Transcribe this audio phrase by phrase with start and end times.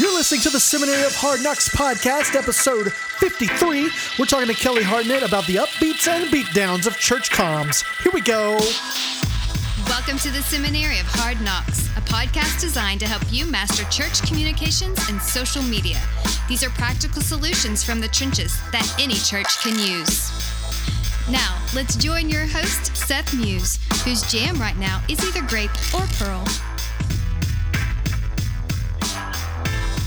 [0.00, 3.90] You're listening to the Seminary of Hard Knocks podcast, episode 53.
[4.18, 7.84] We're talking to Kelley Hartnett about the upbeats and beatdowns of church comms.
[8.02, 8.58] Here we go.
[9.90, 14.26] Welcome to the Seminary of Hard Knocks, a podcast designed to help you master church
[14.26, 16.00] communications and social media.
[16.48, 20.30] These are practical solutions from the trenches that any church can use.
[21.28, 26.06] Now, let's join your host, Seth Muse, whose jam right now is either grape or
[26.14, 26.42] pearl.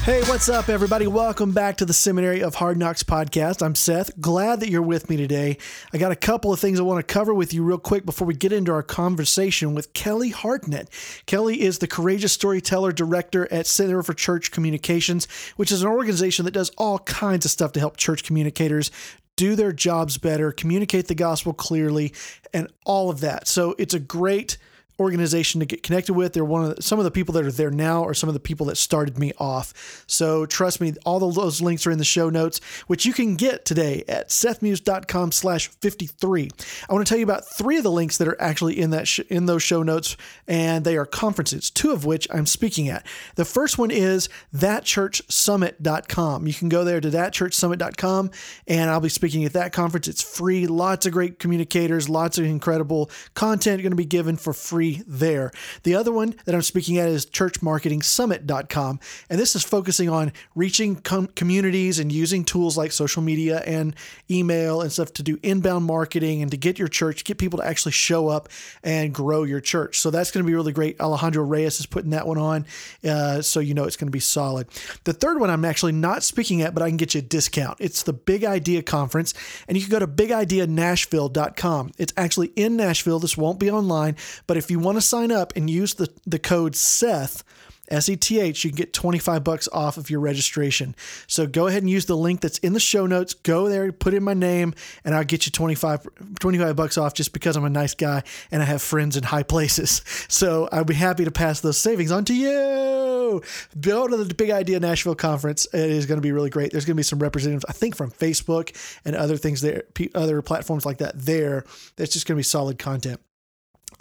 [0.03, 1.07] Hey, what's up, everybody?
[1.07, 3.65] Welcome back to the Seminary of Hard Knocks podcast.
[3.65, 4.19] I'm Seth.
[4.19, 5.57] Glad that you're with me today.
[5.93, 8.27] I got a couple of things I want to cover with you real quick before
[8.27, 10.89] we get into our conversation with Kelley Hartnett.
[11.25, 15.25] Kelley is the Courageous Storyteller Director at Center for Church Communications,
[15.55, 18.91] which is an organization that does all kinds of stuff to help church communicators
[19.37, 22.13] do their jobs better, communicate the gospel clearly,
[22.53, 23.47] and all of that.
[23.47, 24.57] So it's a great
[24.99, 26.33] organization to get connected with.
[26.33, 28.33] They're one of the, some of the people that are there now are some of
[28.33, 30.03] the people that started me off.
[30.07, 33.65] So trust me, all those links are in the show notes, which you can get
[33.65, 36.49] today at sethmuse.com slash 53.
[36.89, 39.07] I want to tell you about three of the links that are actually in that
[39.07, 43.05] sh- in those show notes, and they are conferences, two of which I'm speaking at.
[43.35, 46.47] The first one is thatchurchsummit.com.
[46.47, 48.31] You can go there to thatchurchsummit.com,
[48.67, 50.07] and I'll be speaking at that conference.
[50.07, 54.53] It's free, lots of great communicators, lots of incredible content going to be given for
[54.53, 55.51] free there.
[55.83, 60.95] The other one that I'm speaking at is churchmarketingsummit.com, and this is focusing on reaching
[60.97, 63.95] com- communities and using tools like social media and
[64.29, 67.65] email and stuff to do inbound marketing and to get your church, get people to
[67.65, 68.49] actually show up
[68.83, 69.99] and grow your church.
[69.99, 70.99] So that's going to be really great.
[70.99, 72.65] Alejandro Reyes is putting that one on,
[73.03, 74.67] uh, so you know it's going to be solid.
[75.03, 77.77] The third one I'm actually not speaking at, but I can get you a discount.
[77.79, 79.33] It's the Big Idea Conference,
[79.67, 81.91] and you can go to bigideanashville.com.
[81.97, 83.19] It's actually in Nashville.
[83.19, 84.15] This won't be online,
[84.47, 87.43] but if you want to sign up and use the, the code SETH,
[87.89, 90.95] S E T H, you can get 25 bucks off of your registration.
[91.27, 93.33] So go ahead and use the link that's in the show notes.
[93.33, 96.07] Go there, put in my name, and I'll get you 25,
[96.39, 99.43] 25 bucks off just because I'm a nice guy and I have friends in high
[99.43, 100.01] places.
[100.33, 103.41] So I'd be happy to pass those savings on to you.
[103.79, 105.67] Go to the Big Idea Nashville conference.
[105.73, 106.71] It is going to be really great.
[106.71, 108.75] There's going to be some representatives, I think, from Facebook
[109.05, 109.83] and other things there,
[110.15, 111.65] other platforms like that there.
[111.97, 113.19] That's just going to be solid content.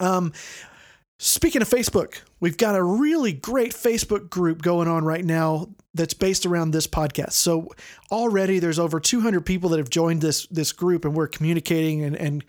[0.03, 0.33] Um,
[1.25, 6.15] Speaking of Facebook, we've got a really great Facebook group going on right now that's
[6.15, 7.33] based around this podcast.
[7.33, 7.69] So
[8.11, 12.17] already there's over 200 people that have joined this this group, and we're communicating and,
[12.17, 12.43] and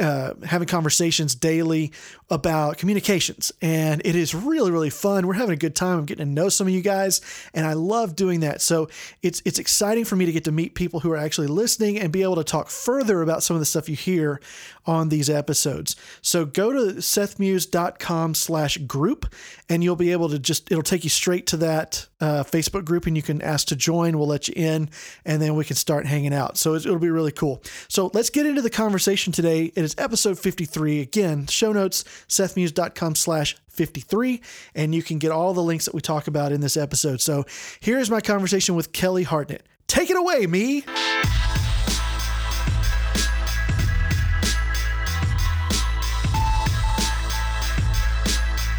[0.00, 1.92] uh, having conversations daily
[2.30, 3.52] about communications.
[3.60, 5.26] And it is really really fun.
[5.26, 5.98] We're having a good time.
[5.98, 7.20] I'm getting to know some of you guys,
[7.52, 8.62] and I love doing that.
[8.62, 8.88] So
[9.22, 12.10] it's it's exciting for me to get to meet people who are actually listening and
[12.10, 14.40] be able to talk further about some of the stuff you hear
[14.86, 15.96] on these episodes.
[16.22, 19.26] So go to sethmuse.com/group,
[19.68, 23.06] and you'll be able to just it'll take you straight to that uh, Facebook group
[23.06, 24.18] and you can ask to join.
[24.18, 24.90] We'll let you in
[25.24, 26.56] and then we can start hanging out.
[26.56, 27.62] So it'll be really cool.
[27.88, 29.72] So let's get into the conversation today.
[29.74, 31.00] It is episode 53.
[31.00, 34.40] Again, show notes, sethmuse.com slash 53,
[34.74, 37.20] and you can get all the links that we talk about in this episode.
[37.20, 37.44] So
[37.80, 39.66] here's my conversation with Kelley Hartnett.
[39.86, 40.84] Take it away, me.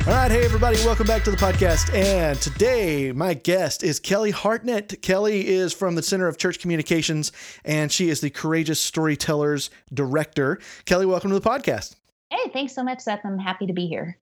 [0.08, 1.94] All right, hey everybody, welcome back to the podcast.
[1.94, 5.02] And today, my guest is Kelley Hartnett.
[5.02, 7.34] Kelley is from the Center of Church Communications,
[7.66, 10.60] and she is the Courageous Storytellers Director.
[10.86, 11.97] Kelley, welcome to the podcast.
[12.30, 13.22] Hey, thanks so much, Seth.
[13.24, 14.18] I'm happy to be here.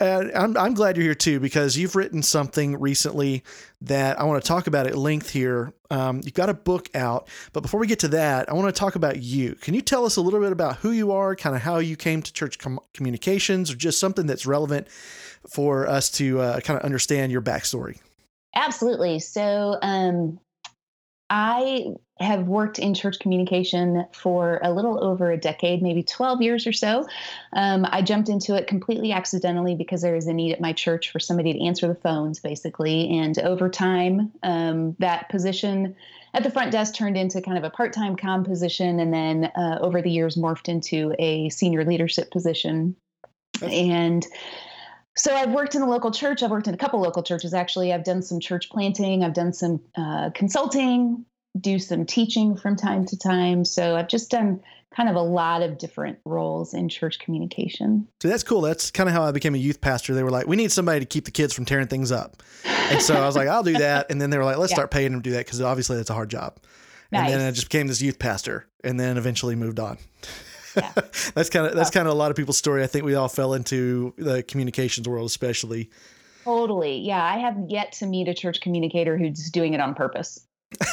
[0.00, 3.44] Uh, I'm, I'm glad you're here too because you've written something recently
[3.82, 5.72] that I want to talk about at length here.
[5.88, 8.78] Um, you've got a book out, but before we get to that, I want to
[8.78, 9.54] talk about you.
[9.54, 11.94] Can you tell us a little bit about who you are, kind of how you
[11.94, 14.88] came to church com- communications, or just something that's relevant
[15.48, 18.00] for us to uh, kind of understand your backstory?
[18.56, 19.20] Absolutely.
[19.20, 20.40] So, um,
[21.28, 21.86] I
[22.18, 26.72] have worked in church communication for a little over a decade, maybe 12 years or
[26.72, 27.06] so.
[27.52, 31.10] Um, I jumped into it completely accidentally because there was a need at my church
[31.10, 33.18] for somebody to answer the phones, basically.
[33.18, 35.94] And over time, um, that position
[36.32, 39.50] at the front desk turned into kind of a part time com position, and then
[39.56, 42.96] uh, over the years morphed into a senior leadership position.
[43.62, 44.26] And
[45.16, 46.42] so I've worked in a local church.
[46.42, 47.92] I've worked in a couple local churches actually.
[47.92, 49.24] I've done some church planting.
[49.24, 51.24] I've done some uh, consulting,
[51.58, 53.64] do some teaching from time to time.
[53.64, 54.60] So I've just done
[54.94, 58.08] kind of a lot of different roles in church communication.
[58.22, 58.60] So that's cool.
[58.60, 60.14] That's kind of how I became a youth pastor.
[60.14, 62.42] They were like, we need somebody to keep the kids from tearing things up.
[62.64, 64.10] And so I was like, I'll do that.
[64.10, 64.76] And then they were like, let's yeah.
[64.76, 66.58] start paying them to do that because obviously that's a hard job.
[67.12, 67.30] Nice.
[67.30, 69.98] And then I just became this youth pastor and then eventually moved on.
[70.76, 70.92] Yeah.
[71.34, 72.82] that's kind of that's kind of a lot of people's story.
[72.82, 75.90] I think we all fell into the communications world, especially.
[76.44, 76.98] Totally.
[76.98, 77.22] Yeah.
[77.24, 80.46] I have yet to meet a church communicator who's doing it on purpose.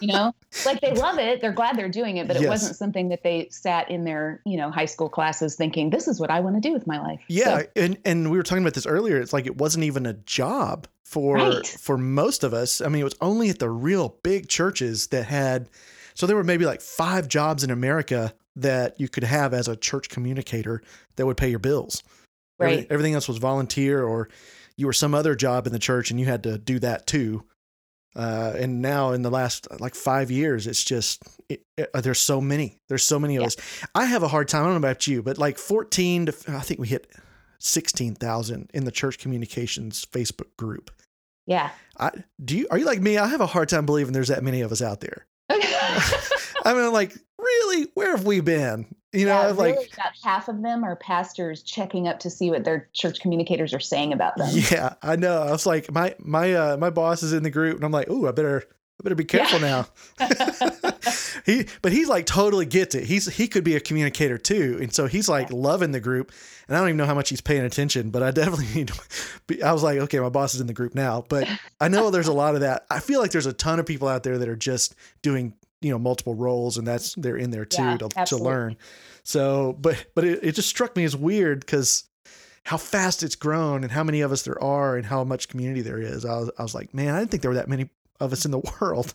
[0.00, 0.32] you know,
[0.64, 1.40] like they love it.
[1.40, 2.48] They're glad they're doing it, but it Yes.
[2.48, 6.18] wasn't something that they sat in their, you know, high school classes thinking, this is
[6.20, 7.20] what I want to do with my life.
[7.28, 9.18] Yeah, So, and and we were talking about this earlier.
[9.20, 11.66] It's like it wasn't even a job for Right.
[11.66, 12.80] for most of us.
[12.80, 15.68] I mean, it was only at the real big churches that had.
[16.14, 19.76] So there were maybe like five jobs in America that you could have as a
[19.76, 20.82] church communicator
[21.16, 22.02] that would pay your bills.
[22.58, 22.86] Right.
[22.88, 24.30] everything else was volunteer, or
[24.78, 27.44] you were some other job in the church and you had to do that too.
[28.14, 32.18] Uh, and now in the last like five years, it's just it, it- uh, there's
[32.18, 32.78] so many.
[32.88, 33.46] There's so many of Yeah.
[33.48, 33.56] us.
[33.94, 34.62] I have a hard time.
[34.62, 37.10] I don't know about you, but like 14 to I think we hit
[37.58, 40.90] 16,000 in the church communications Facebook group.
[41.46, 41.70] Yeah.
[41.98, 42.10] I
[42.42, 43.18] do you are you like me?
[43.18, 45.26] I have a hard time believing there's that many of us out there.
[45.50, 47.14] I mean, like
[47.56, 48.86] really, where have we been?
[49.12, 52.50] You know, yeah, like really about half of them are pastors checking up to see
[52.50, 54.50] what their church communicators are saying about them.
[54.52, 55.42] Yeah, I know.
[55.42, 58.10] I was like, my my uh, my boss is in the group, and I'm like,
[58.10, 58.64] ooh, I better
[58.98, 59.86] I better be careful now.
[61.46, 63.04] he, but he's like totally gets it.
[63.04, 66.32] He's he could be a communicator too, and so he's like loving the group.
[66.66, 68.88] And I don't even know how much he's paying attention, but I definitely need.
[68.88, 69.00] To
[69.46, 71.48] be, I was like, okay, my boss is in the group now, but
[71.80, 72.86] I know there's a lot of that.
[72.90, 75.90] I feel like there's a ton of people out there that are just doing you
[75.90, 78.76] know multiple roles, and that's they're in there too Yeah, to, to learn.
[79.22, 82.04] So, but but it, it just struck me as weird because
[82.64, 85.82] how fast it's grown and how many of us there are and how much community
[85.82, 86.24] there is.
[86.24, 87.88] I was, I was like, man, I didn't think there were that many
[88.18, 89.14] of us in the world.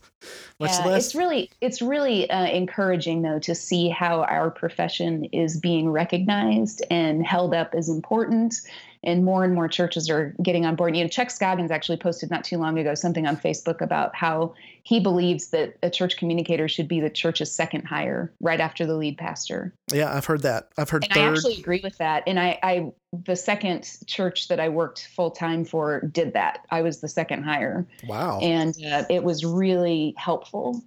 [0.60, 1.06] Much yeah, less.
[1.08, 6.84] it's really it's really uh, encouraging though to see how our profession is being recognized
[6.90, 8.56] and held up as important
[9.04, 12.30] and more and more churches are getting on board you know chuck scoggins actually posted
[12.30, 14.54] not too long ago something on facebook about how
[14.84, 18.96] he believes that a church communicator should be the church's second hire right after the
[18.96, 20.70] lead pastor yeah, I've heard that.
[20.78, 22.24] I've heard and I actually agree with that.
[22.28, 26.66] And I, I, the second church that I worked full time for did that.
[26.70, 28.40] I was the second hire, wow.
[28.42, 30.82] and uh, it was really helpful.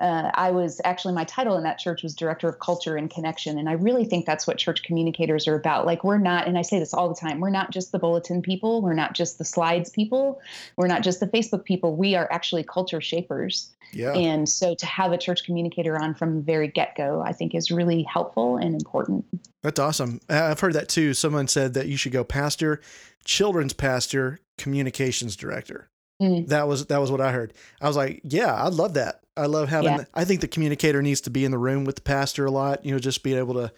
[0.00, 3.58] Uh, I was actually my title in that church was director of culture and connection,
[3.58, 5.86] and I really think that's what church communicators are about.
[5.86, 8.42] Like we're not, and I say this all the time, we're not just the bulletin
[8.42, 10.40] people, we're not just the slides people,
[10.76, 11.96] we're not just the Facebook people.
[11.96, 13.74] We are actually culture shapers.
[13.92, 14.12] yeah.
[14.12, 17.54] And so to have a church communicator on from the very get go, I think
[17.54, 19.24] is really helpful and important.
[19.62, 20.20] That's awesome.
[20.28, 21.14] I've heard that too.
[21.14, 22.80] Someone said that you should go pastor,
[23.24, 25.88] children's pastor, communications director.
[26.20, 26.48] Mm.
[26.48, 27.52] That was that was what I heard.
[27.80, 29.20] I was like, yeah, I love that.
[29.36, 29.90] I love having.
[29.92, 30.04] Yeah.
[30.14, 32.84] I think the communicator needs to be in the room with the pastor a lot.
[32.86, 33.72] You know, just be able to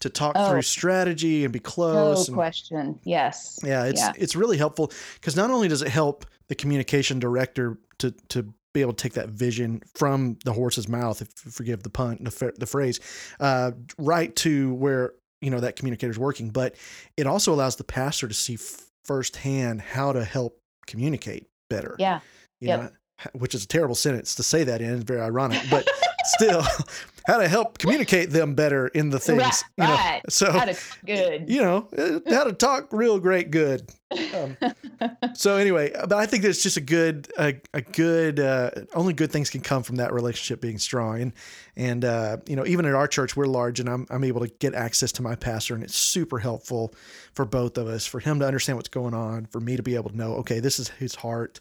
[0.00, 0.50] to talk Oh.
[0.50, 2.28] through strategy and be No close.
[2.28, 3.00] and, question.
[3.04, 3.58] Yes.
[3.64, 4.12] yeah, it's Yeah.
[4.16, 8.82] it's really helpful because not only does it help the communication director to to be
[8.82, 12.52] able to take that vision from the horse's mouth, if you forgive the pun, the,
[12.56, 13.00] the phrase,
[13.40, 16.76] uh, right to where you know that communicator is working, but
[17.16, 21.96] it also allows the pastor to see f- firsthand how to help communicate better.
[21.98, 22.20] Yeah.
[22.60, 22.80] you Yep.
[22.82, 22.90] know,
[23.32, 25.00] which is a terrible sentence to say that in.
[25.02, 25.88] Very ironic, but
[26.24, 26.62] still,
[27.26, 29.38] how to help communicate them better in the things.
[29.42, 29.62] Right.
[29.76, 29.94] you know?
[29.94, 30.22] right.
[30.28, 31.48] So How to good.
[31.48, 33.90] you know uh, how to talk real great good.
[34.34, 34.56] Um,
[35.34, 39.30] so anyway, but I think that's just a good, a, a good, uh, only good
[39.30, 41.20] things can come from that relationship being strong.
[41.20, 41.32] And,
[41.76, 44.48] and, uh, you know, even at our church, we're large and I'm, I'm able to
[44.58, 46.92] get access to my pastor and it's super helpful
[47.34, 49.94] for both of us, for him to understand what's going on, for me to be
[49.94, 51.60] able to know, okay, this is his heart.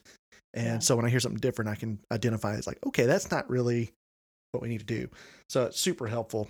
[0.56, 0.79] And Yeah.
[0.79, 3.92] so when I hear something different, I can identify it's like, okay, that's not really
[4.51, 5.09] what we need to do.
[5.47, 6.47] So it's super helpful.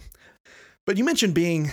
[0.85, 1.71] But you mentioned being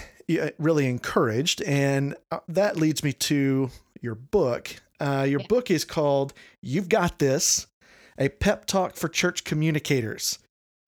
[0.59, 4.77] really encouraged, and uh, that leads me to your book.
[5.01, 5.47] Uh, your Yeah.
[5.49, 7.67] book is called "You've Got This:
[8.19, 10.39] A Pep Talk for Church Communicators."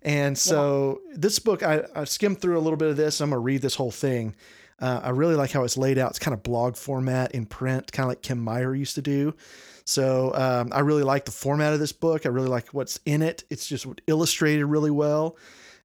[0.03, 3.21] And so this book, I, I skimmed through a little bit of this.
[3.21, 4.35] I'm gonna read this whole thing.
[4.81, 6.11] Uh, I really like how it's laid out.
[6.11, 9.35] It's kind of blog format in print, kind of like Kem Meyer used to do.
[9.89, 12.27] So um, I really like the format of this book.
[12.27, 13.45] I really like what's in it.
[13.49, 15.39] It's just illustrated really well.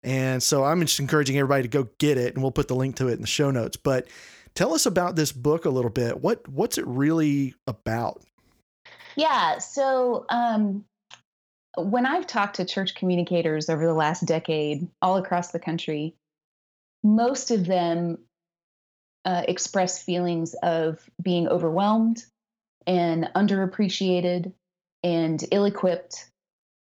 [0.04, 2.98] And so I'm just encouraging everybody to go get it, and we'll put the link
[2.98, 3.78] to it in the show notes.
[3.78, 4.10] But
[4.56, 6.20] tell us about this book a little bit.
[6.20, 8.22] What what's it really about?
[9.16, 9.60] Yeah.
[9.60, 10.84] So um,
[11.78, 16.14] when I've talked to church communicators over the last decade, all across the country,
[17.06, 18.18] most of them
[19.24, 22.26] uh, express feelings of being overwhelmed
[22.88, 24.52] and underappreciated
[25.04, 26.30] and ill equipped.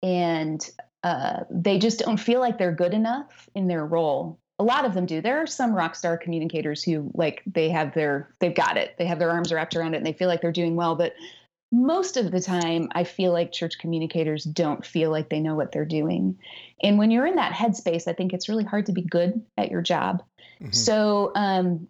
[0.02, 0.68] And
[1.02, 4.38] uh, they just don't feel like they're good enough in their role.
[4.58, 5.20] A lot of them do.
[5.20, 8.96] There are some rock star communicators who like they have their they've got it.
[8.98, 10.96] They have their arms wrapped around it and they feel like they're doing well.
[10.96, 11.14] But
[11.70, 15.70] most of the time, I feel like church communicators don't feel like they know what
[15.70, 16.38] they're doing.
[16.82, 19.70] And when you're in that headspace, I think it's really hard to be good at
[19.70, 20.22] your job.
[20.60, 20.74] Mhm.
[20.74, 21.86] So, um,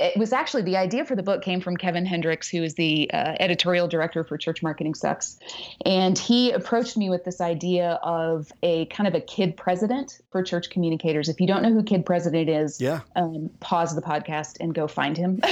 [0.00, 3.10] it was actually the idea for the book came from Kevin Hendricks, who is the
[3.12, 5.38] uh, editorial director for Church Marketing Sucks.
[5.84, 10.42] And he approached me with this idea of a kind of a kid president for
[10.42, 11.28] church communicators.
[11.28, 13.00] If you don't know who Kid President is, yeah.
[13.14, 15.40] Um, pause the podcast and go find him.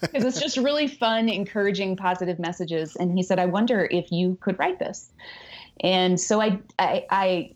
[0.00, 2.94] Because it's just really fun, encouraging, positive messages.
[2.94, 5.08] And he said, I wonder if you could write this.
[5.80, 7.54] And so I, I, I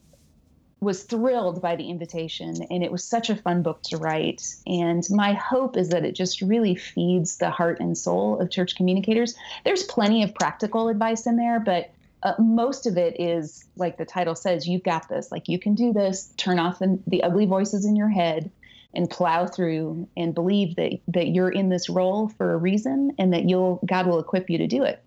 [0.81, 4.43] was thrilled by the invitation and it was such a fun book to write.
[4.67, 8.77] And my hope is that it just really feeds the heart and soul of church
[8.77, 9.35] communicators.
[9.65, 11.91] There's plenty of practical advice in there but
[12.23, 15.31] uh, most of it is like the title says you've got this.
[15.31, 16.33] Like you can do this.
[16.37, 18.51] Turn off the, the ugly voices in your head
[18.95, 23.33] and plow through and believe that that you're in this role for a reason and
[23.33, 25.03] that you'll god will equip you to do it.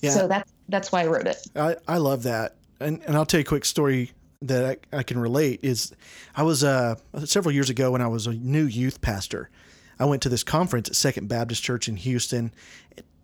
[0.00, 0.10] Yeah.
[0.10, 1.38] so that's that's why i wrote it.
[1.56, 2.56] I, I love that.
[2.80, 4.12] And, and i'll tell you a quick story
[4.42, 5.92] that I, I can relate is
[6.36, 9.50] I was uh, several years ago when I was a new youth pastor.
[9.98, 12.52] I went to this conference at Second Baptist Church in Houston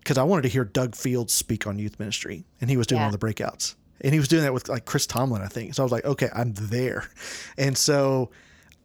[0.00, 3.00] because I wanted to hear Doug Fields speak on youth ministry, and he was doing
[3.00, 3.06] yeah.
[3.06, 5.74] one of the breakouts, and he was doing that with like Chris Tomlin, I think.
[5.74, 7.08] So I was like, okay, I'm there,
[7.56, 8.30] and so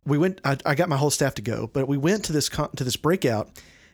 [0.05, 0.39] we went.
[0.45, 2.83] I, I got my whole staff to go, but we went to this con- to
[2.83, 3.49] this breakout,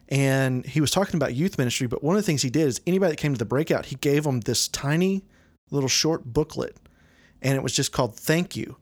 [0.10, 1.88] and he was talking about youth ministry.
[1.88, 3.96] But one of the things he did is anybody that came to the breakout, he
[3.96, 5.24] gave them this tiny
[5.72, 6.78] little short booklet
[7.42, 8.78] and it was just called Thank You.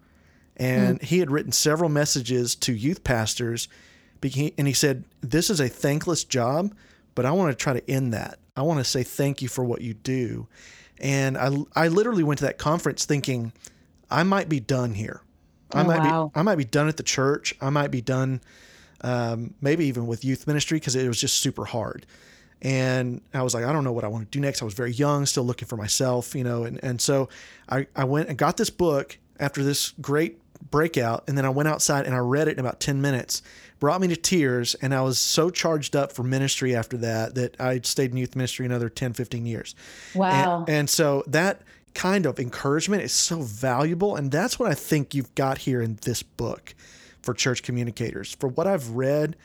[0.55, 1.03] And mm.
[1.03, 3.67] he had written several messages to youth pastors,
[4.21, 6.73] and he said, This is a thankless job,
[7.15, 8.39] but I want to try to end that.
[8.55, 10.47] I want to say thank you for what you do.
[10.99, 13.51] And I, I literally went to that conference thinking,
[14.09, 15.21] I might be done here.
[15.73, 16.31] I oh, might wow.
[16.33, 17.55] be I might be done at the church.
[17.59, 18.41] I might be done
[19.01, 22.05] um, maybe even with youth ministry because it was just super hard.
[22.63, 24.61] And I was like, I don't know what I want to do next.
[24.61, 26.63] I was very young, still looking for myself, you know.
[26.63, 27.27] And, and so
[27.67, 30.39] I, I went and got this book after this great
[30.71, 31.25] breakout.
[31.27, 33.41] And then I went outside and I read it in about 10 minutes,
[33.81, 34.75] brought me to tears.
[34.75, 38.35] And I was so charged up for ministry after that that I stayed in youth
[38.35, 39.75] ministry another 10, 15 years.
[40.15, 40.59] Wow.
[40.59, 41.61] And, and so that
[41.93, 44.15] kind of encouragement is so valuable.
[44.15, 46.75] And that's what I think you've got here in this book
[47.21, 48.33] for church communicators.
[48.33, 49.35] For what I've read,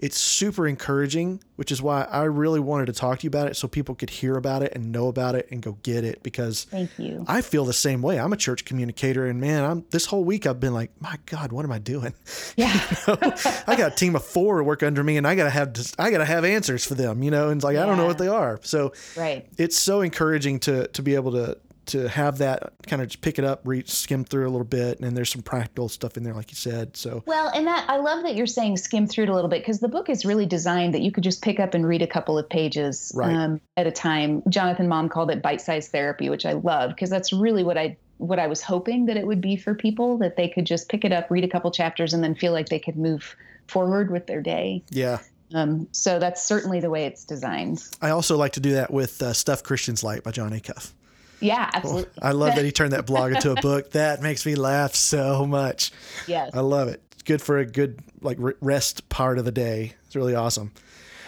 [0.00, 3.56] it's super encouraging, which is why I really wanted to talk to you about it
[3.56, 6.64] so people could hear about it and know about it and go get it because
[6.64, 7.22] Thank you.
[7.28, 8.18] I feel the same way.
[8.18, 11.52] I'm a church communicator and man, I'm this whole week I've been like, my God,
[11.52, 12.14] what am I doing?
[12.56, 12.72] Yeah.
[13.06, 13.34] you know,
[13.66, 16.10] I got a team of four to work under me and I gotta have I
[16.10, 17.82] gotta have answers for them, you know, and it's like yeah.
[17.82, 18.58] I don't know what they are.
[18.62, 19.46] So right.
[19.56, 21.58] it's so encouraging to to be able to
[21.90, 25.00] to have that kind of just pick it up, read, skim through a little bit,
[25.00, 26.96] and there's some practical stuff in there, like you said.
[26.96, 29.60] So well, and that I love that you're saying skim through it a little bit
[29.60, 32.06] because the book is really designed that you could just pick up and read a
[32.06, 33.34] couple of pages right.
[33.34, 34.42] um, at a time.
[34.48, 38.38] Jonathan Malm called it bite-sized therapy, which I love because that's really what I what
[38.38, 41.12] I was hoping that it would be for people that they could just pick it
[41.12, 43.34] up, read a couple chapters, and then feel like they could move
[43.66, 44.82] forward with their day.
[44.90, 45.20] Yeah.
[45.54, 47.82] Um, so that's certainly the way it's designed.
[48.00, 50.92] I also like to do that with uh, Stuff Christians Like by Jon Acuff.
[51.40, 52.10] Yeah, absolutely.
[52.22, 53.92] I love that he turned that blog into a book.
[53.92, 55.92] That makes me laugh so much.
[56.26, 56.50] Yes.
[56.54, 57.02] I love it.
[57.12, 59.94] It's good for a good like rest part of the day.
[60.06, 60.72] It's really awesome.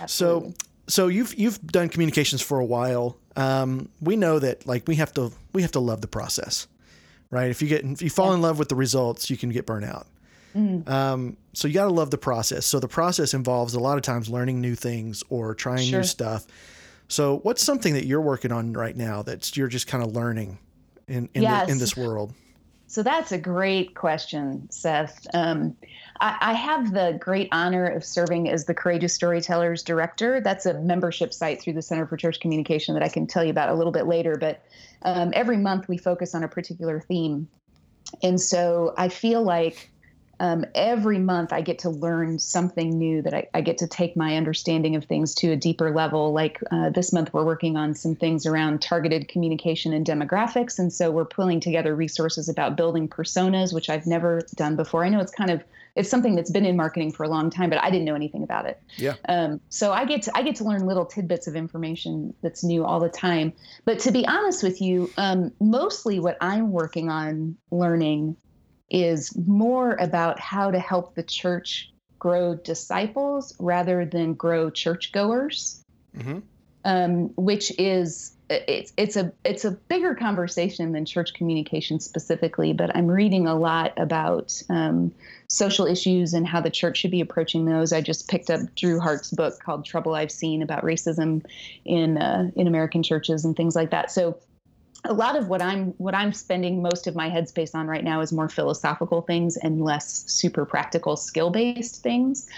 [0.00, 0.50] Absolutely.
[0.50, 0.54] So
[0.88, 3.16] so you've you've done communications for a while.
[3.36, 6.66] Um, we know that like we have to we have to love the process,
[7.30, 7.50] right?
[7.50, 8.34] If you get if you fall yeah.
[8.34, 10.06] in love with the results, you can get burnt out.
[10.54, 10.86] Mm.
[10.88, 12.66] Um, so you got to love the process.
[12.66, 16.00] So the process involves a lot of times learning new things or trying sure.
[16.00, 16.46] new stuff.
[17.08, 20.58] So, what's something that you're working on right now that you're just kind of learning
[21.08, 21.66] in in, yes.
[21.66, 22.32] the, in this world?
[22.92, 25.26] So that's a great question, Seth.
[25.32, 25.74] Um,
[26.20, 30.42] I, I, have the great honor of serving as the Courageous Storytellers Director.
[30.42, 33.48] That's a membership site through the Center for Church Communication that I can tell you
[33.48, 34.36] about a little bit later.
[34.36, 34.62] But
[35.06, 37.48] um, every month we focus on a particular theme.
[38.22, 39.90] And so I feel like
[40.42, 44.16] um, every month I get to learn something new that I, I, get to take
[44.16, 46.32] my understanding of things to a deeper level.
[46.32, 50.80] Like uh, this month, we're working on some things around targeted communication and demographics.
[50.80, 55.04] And so we're pulling together resources about building personas, which I've never done before.
[55.04, 55.62] I know it's kind of
[55.94, 58.42] it's something that's been in marketing for a long time, but I didn't know anything
[58.42, 58.82] about it.
[58.96, 59.14] Yeah.
[59.28, 62.84] Um, so I get to I get to learn little tidbits of information that's new
[62.84, 63.52] all the time.
[63.84, 68.36] But to be honest with you, um, mostly what I'm working on learning
[68.92, 75.82] is more about how to help the church grow disciples rather than grow churchgoers,
[76.16, 76.38] mm-hmm.
[76.84, 82.74] um, which is it's it's a it's a bigger conversation than church communication specifically.
[82.74, 85.12] But I'm reading a lot about um,
[85.48, 87.92] social issues and how the church should be approaching those.
[87.92, 91.44] I just picked up Drew Hart's book called "Trouble I've Seen" about racism
[91.84, 94.10] in uh, in American churches and things like that.
[94.10, 94.38] So
[95.04, 98.20] a lot of what I'm what I'm spending most of my headspace on right now
[98.20, 102.48] is more philosophical things and less super practical skill based things.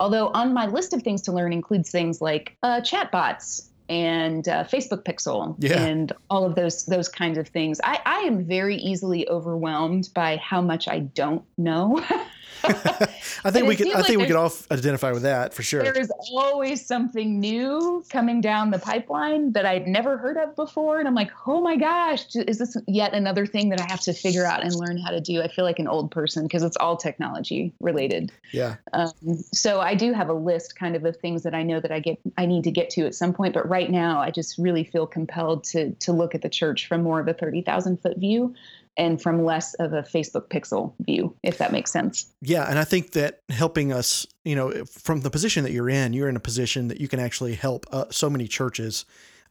[0.00, 4.64] Although on my list of things to learn includes things like uh, chatbots and uh,
[4.64, 5.82] Facebook Pixel Yeah.
[5.84, 7.80] and all of those those kinds of things.
[7.84, 12.02] I, I am very easily overwhelmed by how much I don't know.
[13.44, 13.88] I think we could.
[13.88, 15.82] I like think we could all identify with that for sure.
[15.82, 20.98] there is always something new coming down the pipeline that I'd never heard of before.
[20.98, 24.12] And I'm like, oh my gosh, is this yet another thing that I have to
[24.12, 25.42] figure out and learn how to do?
[25.42, 28.32] I feel like an old person because it's all technology related.
[28.52, 28.76] Yeah.
[28.92, 29.12] Um,
[29.52, 32.00] so I do have a list kind of of things that I know that I
[32.00, 33.54] get I need to get to at some point.
[33.54, 37.02] But right now, I just really feel compelled to to look at the church from
[37.02, 38.54] more of a thirty thousand foot view,
[38.96, 42.32] and from less of a Facebook pixel view, if that makes sense.
[42.42, 46.12] Yeah, and I think that helping us, you know, from the position that you're in,
[46.12, 49.04] you're in a position that you can actually help uh, so many churches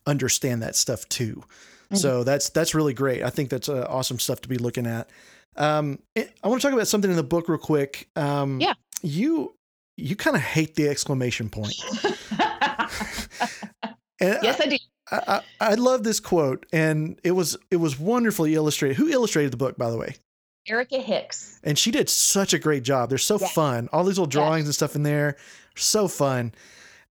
[0.06, 1.44] understand that stuff too.
[1.94, 3.22] So that's that's really great.
[3.22, 5.10] I think that's uh, awesome stuff to be looking at.
[5.58, 8.08] Um, I want to talk about something in the book real quick.
[8.16, 8.76] Um, Yeah.
[9.02, 9.54] you
[9.98, 11.76] you kind of hate the exclamation point.
[14.22, 14.78] Yes, I do.
[15.12, 18.96] I, I, I love this quote, and it was it was wonderfully illustrated.
[18.98, 20.16] Who illustrated the book, by the way?
[20.68, 21.60] Erica Hicks.
[21.64, 23.10] and she did such a great job.
[23.10, 23.52] They're so Yes.
[23.54, 23.90] fun.
[23.92, 25.36] All these little drawings and stuff in there,
[25.76, 26.54] so fun.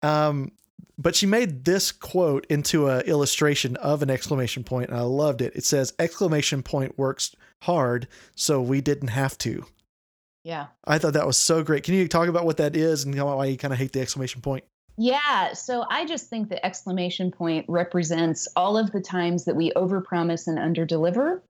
[0.03, 0.53] Um,
[0.97, 5.41] but she made this quote into an illustration of an exclamation point, and I loved
[5.43, 5.53] it.
[5.57, 9.65] It says, "Exclamation point works hard, so we didn't have to."
[10.45, 10.69] Yeah.
[10.85, 11.83] I thought that was so great.
[11.85, 14.41] Can you talk about what that is and why you kind of hate the exclamation
[14.41, 14.65] point?
[14.99, 19.73] Yeah, so I just think the exclamation point represents all of the times that we
[19.73, 21.41] overpromise and underdeliver,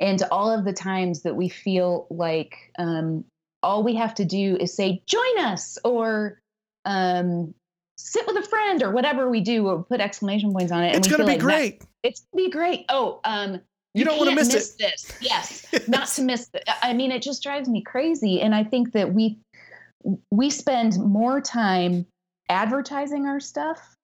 [0.00, 3.24] and all of the times that we feel like um,
[3.62, 6.40] all we have to do is say "join us" or
[6.86, 7.52] um,
[7.98, 10.94] "sit with a friend" or whatever we do, or put exclamation points on it.
[10.94, 11.82] and It's going to be like that- great.
[12.02, 12.86] it's gonna be great.
[12.88, 13.60] Oh, um,
[13.94, 14.78] You don't wanna can't miss it.
[14.78, 15.12] this.
[15.20, 16.48] Yes, not to miss.
[16.48, 19.38] The, I mean, it just drives me crazy, and I think that we
[20.30, 22.06] we spend more time
[22.48, 23.96] advertising our stuff,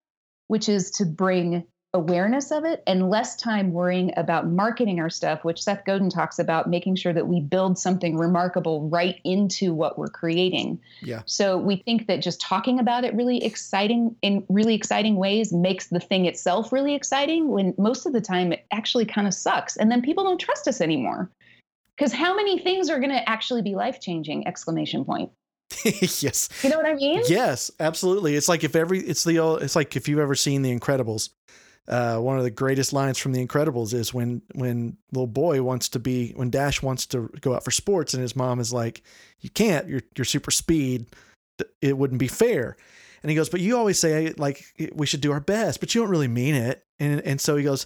[0.49, 5.45] which is to bring awareness of it, and less time worrying about marketing our stuff,
[5.45, 9.97] which Seth Godin talks about, making sure that we build something remarkable right into what
[9.97, 10.81] we're creating.
[11.03, 11.23] Yeah.
[11.27, 15.87] So we think that just talking about it really exciting in really exciting ways makes
[15.87, 19.77] the thing itself really exciting when most of the time it actually kind of sucks.
[19.77, 21.31] And then people don't trust us anymore.
[21.97, 24.49] Because how many things are going to actually be life changing?
[24.49, 25.31] Exclamation point.
[25.85, 26.49] yes.
[26.63, 27.23] You know what I mean?
[27.27, 28.37] Yes, absolutely.
[28.37, 31.31] It's like if every it's the old it's like if you've ever seen The Incredibles.
[31.87, 35.91] Uh, one of the greatest lines from The Incredibles is when when little boy wants
[35.91, 39.03] to be when Dash wants to go out for sports and his mom is like,
[39.41, 39.87] "You can't.
[39.87, 41.07] You're you're super speed.
[41.83, 42.77] It wouldn't be fair."
[43.23, 46.01] And he goes, "But you always say like we should do our best, but you
[46.01, 47.85] don't really mean it." And and so he goes,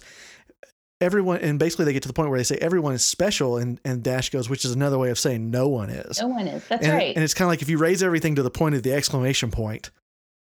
[1.01, 3.79] "Everyone." And basically, they get to the point where they say everyone is special, and
[3.85, 6.19] and Dash goes, which is another way of saying no one is.
[6.19, 6.65] No one is.
[6.67, 7.15] That's and, right.
[7.15, 9.51] and it's kind of like if you raise everything to the point of the exclamation
[9.51, 9.91] point,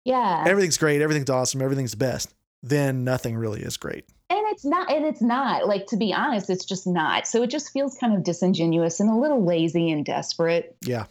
[0.04, 0.44] yeah.
[0.46, 2.32] everything's great, everything's awesome, everything's best,
[2.62, 4.04] then nothing really is great.
[4.30, 7.48] and it's not and it's not like to be honest it's just not so it
[7.50, 11.04] just feels kind of disingenuous and a little lazy and desperate Yeah.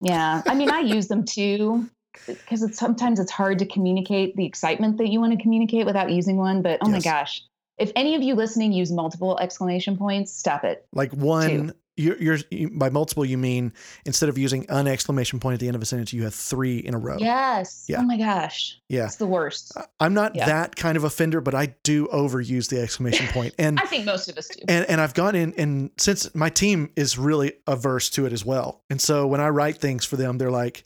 [0.00, 1.88] yeah i mean i use them too
[2.26, 6.10] because it's sometimes it's hard to communicate the excitement that you want to communicate without
[6.10, 7.42] using one but oh my gosh
[7.80, 12.38] if any of you listening use multiple exclamation points stop it Like one, you're, you're
[12.50, 13.72] you, by multiple, you mean
[14.06, 16.78] instead of using an exclamation point at the end of a sentence, you have three
[16.78, 17.16] in a row.
[17.18, 17.98] yes Yeah.
[18.00, 19.04] oh my gosh Yeah.
[19.06, 20.46] it's the worst I'm not Yeah.
[20.46, 23.54] that kind of offender, but I do overuse the exclamation point.
[23.58, 26.48] And i think most of us do and and I've gone in and since my
[26.48, 28.82] team is really averse to it as well.
[28.88, 30.84] And so when I write things for them, they're like,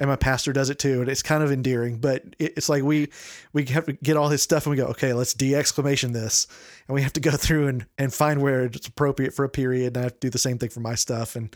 [0.00, 1.98] and my pastor does it too, and it's kind of endearing.
[1.98, 3.10] But it, it's like we
[3.52, 6.48] we have to get all his stuff and we go, okay, let's de exclamation this,
[6.88, 9.96] and we have to go through and and find where it's appropriate for a period.
[9.96, 11.54] And I have to do the same thing for my stuff, and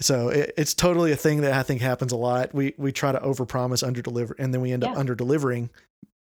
[0.00, 2.52] so it, it's totally a thing that I think happens a lot.
[2.52, 4.98] We we try to overpromise, underdeliver, and then we end up Yeah.
[4.98, 5.70] under delivering,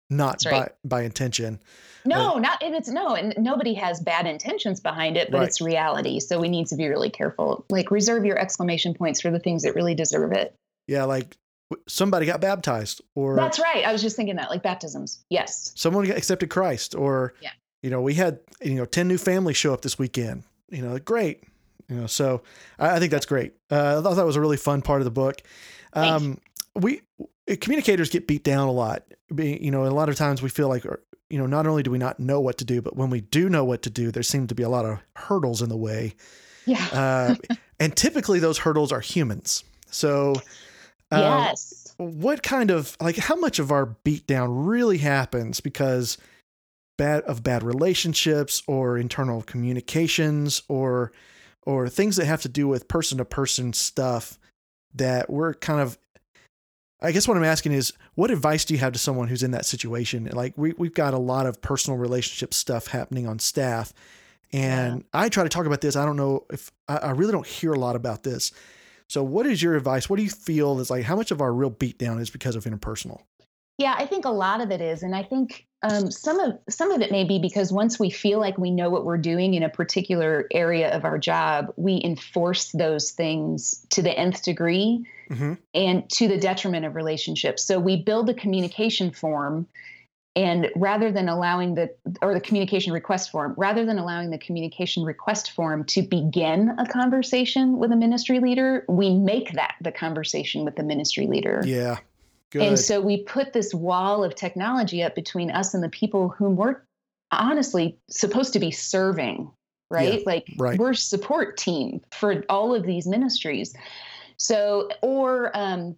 [0.09, 0.71] not right.
[0.83, 1.59] by by intention.
[2.07, 5.47] No, not and it's no, and nobody has bad intentions behind it, but Right.
[5.47, 6.19] it's reality.
[6.19, 7.65] So we need to be really careful.
[7.71, 10.53] Like reserve your exclamation points for the things that really deserve it.
[10.87, 11.35] Yeah, like
[11.87, 13.85] somebody got baptized, or That's right.
[13.85, 15.23] I was just thinking that, like baptisms.
[15.29, 15.71] Yes.
[15.75, 17.51] someone accepted Christ, or Yeah.
[17.81, 20.43] you know, we had you know ten new families show up this weekend.
[20.69, 21.43] You know, great.
[21.89, 22.41] You know, so
[22.79, 23.53] I, I think that's great.
[23.69, 25.41] Uh, I thought that was a really fun part of the book.
[25.93, 26.39] Um,
[26.75, 27.01] we
[27.59, 29.03] communicators get beat down a lot.
[29.33, 30.83] Being, you know, a lot of times we feel like,
[31.29, 33.49] you know, not only do we not know what to do, but when we do
[33.49, 36.15] know what to do, there seem to be a lot of hurdles in the way.
[36.65, 36.85] Yeah.
[36.91, 37.35] Uh,
[37.79, 39.63] and typically those hurdles are humans.
[39.91, 40.35] So,
[41.11, 41.93] um, yes.
[41.97, 46.17] what kind of like how much of our beatdown really happens because
[46.97, 51.11] bad of bad relationships or internal communications or
[51.63, 54.39] or things that have to do with person to person stuff
[54.93, 55.97] that we're kind of
[57.01, 59.51] I guess what I'm asking is, what advice do you have to someone who's in
[59.51, 60.25] that situation?
[60.31, 63.93] Like we we've got a lot of personal relationship stuff happening on staff,
[64.53, 65.21] and yeah.
[65.21, 65.95] I try to talk about this.
[65.95, 68.51] I don't know if I, I, really don't hear a lot about this.
[69.07, 70.09] So, what is your advice?
[70.09, 71.03] What do you feel is like?
[71.03, 73.21] How much of our real beatdown is because of interpersonal?
[73.77, 76.91] Yeah, I think a lot of it is, and I think um, some of some
[76.91, 79.63] of it may be because once we feel like we know what we're doing in
[79.63, 85.53] a particular area of our job, we enforce those things to the nth degree, mm-hmm.
[85.73, 87.63] and to the detriment of relationships.
[87.63, 89.67] So we build a communication form,
[90.35, 95.03] and rather than allowing the or the communication request form, rather than allowing the communication
[95.03, 100.65] request form to begin a conversation with a ministry leader, we make that the conversation
[100.65, 101.61] with the ministry leader.
[101.65, 101.99] Yeah.
[102.51, 102.63] Good.
[102.63, 106.55] And so we put this wall of technology up between us and the people whom
[106.55, 106.81] we're
[107.31, 109.49] honestly supposed to be serving,
[109.89, 110.19] right?
[110.19, 110.77] Yeah, like right.
[110.77, 113.73] we're support team for all of these ministries.
[114.37, 115.95] So, or um,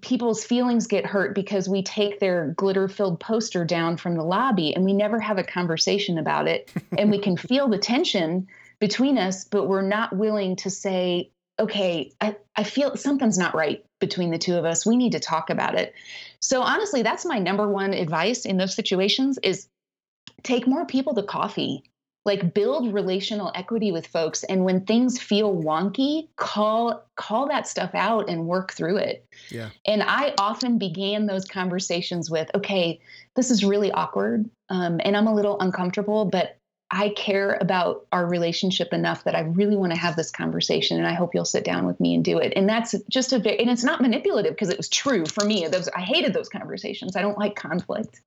[0.00, 4.74] people's feelings get hurt because we take their glitter filled poster down from the lobby
[4.74, 6.72] and we never have a conversation about it.
[6.98, 8.46] and we can feel the tension
[8.78, 13.84] between us, but we're not willing to say, okay, I, I feel something's not right
[14.00, 14.86] between the two of us.
[14.86, 15.94] We need to talk about it.
[16.40, 19.68] So honestly, that's my number one advice in those situations is
[20.42, 21.84] take more people to coffee.
[22.26, 27.94] Like build relational equity with folks and when things feel wonky, call call that stuff
[27.94, 29.26] out and work through it.
[29.48, 29.70] Yeah.
[29.86, 33.00] And I often began those conversations with, okay,
[33.36, 36.58] this is really awkward um, and I'm a little uncomfortable, but
[36.92, 41.06] I care about our relationship enough that I really want to have this conversation and
[41.06, 42.52] I hope you'll sit down with me and do it.
[42.56, 45.66] And that's just a very, and it's not manipulative because it was true for me.
[45.68, 47.14] Those, I hated those conversations.
[47.14, 48.20] I don't like conflict.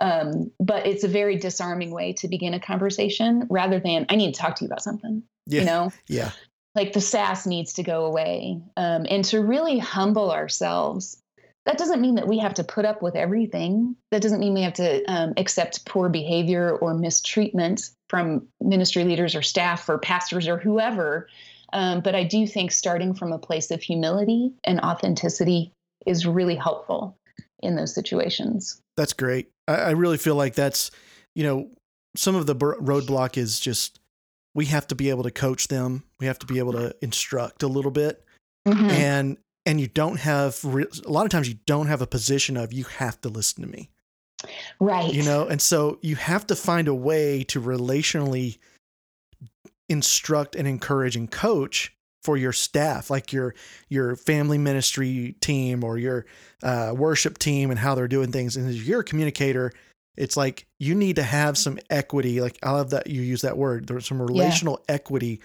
[0.00, 4.34] Um, but it's a very disarming way to begin a conversation rather than, I need
[4.34, 5.60] to talk to you about something, yeah.
[5.60, 5.92] you know?
[6.08, 6.30] Yeah.
[6.74, 11.22] Like the sass needs to go away um, and to really humble ourselves
[11.66, 13.96] that doesn't mean that we have to put up with everything.
[14.10, 19.34] That doesn't mean we have to um, accept poor behavior or mistreatment from ministry leaders
[19.34, 21.28] or staff or pastors or whoever.
[21.72, 25.72] Um, but I do think starting from a place of humility and authenticity
[26.06, 27.16] is really helpful
[27.64, 28.80] in those situations.
[28.96, 29.50] That's great.
[29.66, 30.90] I, I really feel like that's,
[31.34, 31.70] you know,
[32.16, 33.98] some of the roadblock is just
[34.54, 36.04] we have to be able to coach them.
[36.20, 38.24] We have to be able to instruct a little bit.
[38.66, 38.90] Mm-hmm.
[38.90, 42.56] And and you don't have re- a lot of times you don't have a position
[42.56, 43.90] of you have to listen to me
[44.80, 48.58] right you know and so you have to find a way to relationally
[49.88, 53.54] instruct and encourage and coach for your staff like your
[53.88, 56.26] your family ministry team or your
[56.62, 59.70] uh, worship team and how they're doing things and as you're a communicator
[60.16, 63.56] it's like you need to have some equity like i love that you use that
[63.56, 64.94] word there's some relational yeah.
[64.94, 65.40] equity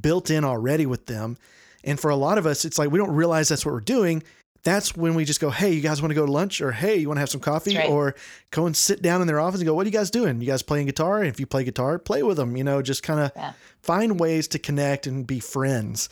[0.00, 1.36] built in already with them
[1.84, 4.22] and for a lot of us, it's like we don't realize that's what we're doing.
[4.64, 6.60] That's when we just go, hey, you guys want to go to lunch?
[6.60, 7.76] Or hey, you want to have some coffee?
[7.76, 7.90] Right.
[7.90, 8.14] Or
[8.50, 10.40] go and sit down in their office and go, what are you guys doing?
[10.40, 11.18] You guys playing guitar?
[11.18, 12.56] And if you play guitar, play with them.
[12.56, 13.52] You know, just kind of yeah.
[13.80, 16.08] find ways to connect and be friends,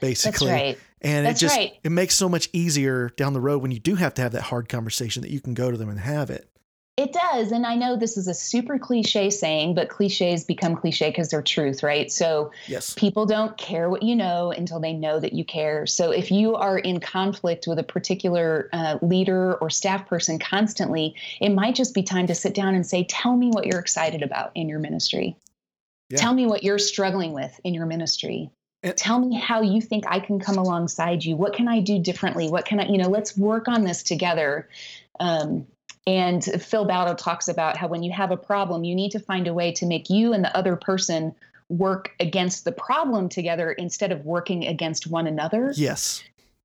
[0.00, 0.48] basically.
[0.48, 0.78] That's right.
[1.00, 1.74] And That's it just right.
[1.82, 4.42] it makes so much easier down the road when you do have to have that
[4.42, 6.48] hard conversation that you can go to them and have it.
[6.98, 7.52] It does.
[7.52, 11.40] And I know this is a super cliche saying, but cliches become cliche because they're
[11.40, 12.12] truth, right?
[12.12, 12.92] So yes.
[12.92, 15.86] people don't care what you know until they know that you care.
[15.86, 21.14] So if you are in conflict with a particular uh, leader or staff person constantly,
[21.40, 24.22] it might just be time to sit down and say, Tell me what you're excited
[24.22, 25.34] about in your ministry.
[26.10, 26.18] Yeah.
[26.18, 28.50] Tell me what you're struggling with in your ministry.
[28.82, 31.36] And- Tell me how you think I can come alongside you.
[31.36, 32.50] What can I do differently?
[32.50, 34.68] What can I, you know, let's work on this together.
[35.18, 35.66] Um,
[36.06, 39.46] and Phil Bowdle talks about how when you have a problem, you need to find
[39.46, 41.34] a way to make you and the other person
[41.68, 45.72] work against the problem together instead of working against one another.
[45.76, 46.22] Yes.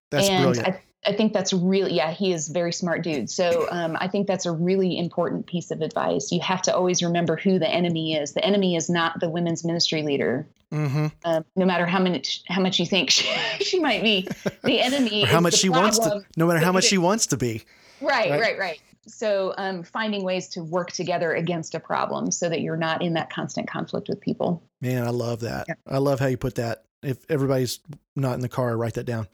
[0.10, 0.68] That's and brilliant.
[0.68, 3.30] I, I think that's really, yeah, he is very smart dude.
[3.30, 6.32] So um, I think that's a really important piece of advice.
[6.32, 8.34] You have to always remember who the enemy is.
[8.34, 10.48] The enemy is not the women's ministry leader.
[10.74, 11.08] Mm-hmm.
[11.24, 13.26] Uh, no matter how much how much you think she,
[13.64, 14.28] she might be,
[14.64, 15.24] the enemy.
[15.24, 16.26] how much she wants to.
[16.36, 17.64] No matter how much she wants to be.
[18.02, 22.50] Right, right, right, right so um, finding ways to work together against a problem so
[22.50, 24.64] that you're not in that constant conflict with people.
[24.82, 25.66] Man i love that.
[25.68, 25.76] Yeah.
[25.88, 26.84] i love how you put that.
[27.04, 27.80] If everybody's
[28.16, 29.28] not in the car write that down.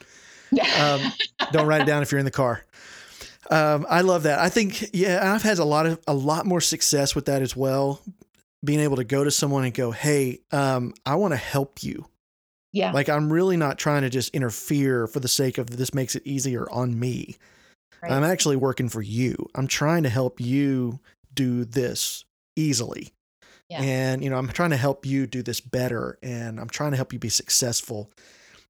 [0.79, 1.01] Um,
[1.51, 2.63] don't write it down if you're in the car.
[3.49, 4.39] Um, i love that.
[4.39, 7.55] I think yeah i've had a lot of a lot more success with that as
[7.55, 8.01] well.
[8.63, 12.05] Being able to go to someone and go hey um, i want to help you.
[12.71, 12.91] Yeah.
[12.91, 16.23] Like i'm really not trying to just interfere for the sake of this makes it
[16.25, 17.37] easier on me
[18.03, 18.11] Right.
[18.11, 19.47] I'm actually working for you.
[19.55, 20.99] I'm trying to help you
[21.33, 22.25] do this
[22.57, 23.13] easily.
[23.69, 23.81] Yeah.
[23.81, 26.97] And, you know, I'm trying to help you do this better and I'm trying to
[26.97, 28.11] help you be successful.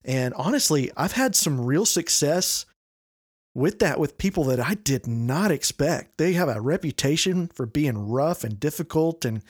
[0.05, 2.67] And honestly, I've had some real success
[3.55, 6.19] with that with people that I did not expect.
[6.19, 9.41] They have a reputation for being rough and difficult and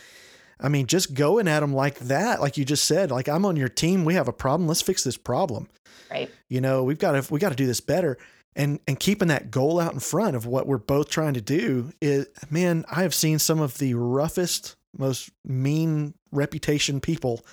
[0.62, 3.56] I mean just going at them like that like you just said like I'm on
[3.56, 5.69] your team we have a problem let's fix this problem.
[6.10, 6.30] Right.
[6.48, 8.17] You know, we've got to we got to do this better
[8.56, 11.92] and and keeping that goal out in front of what we're both trying to do
[12.02, 17.46] is man, I have seen some of the roughest most mean reputation people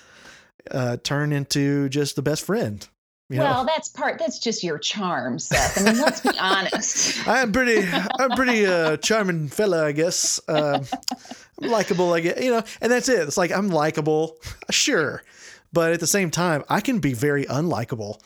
[0.69, 2.87] uh, turn into just the best friend.
[3.29, 3.43] You know?
[3.45, 4.19] Well, that's part.
[4.19, 5.79] That's just your charm, Seth.
[5.79, 7.25] I mean, let's be honest.
[7.25, 7.87] I'm pretty.
[8.19, 10.41] I'm pretty uh, charming fella, I guess.
[10.49, 10.83] Uh,
[11.61, 12.43] I'm likable, I guess.
[12.43, 13.19] You know, and that's it.
[13.19, 14.35] It's like I'm likable,
[14.69, 15.23] sure,
[15.71, 18.19] but at the same time, I can be very unlikable.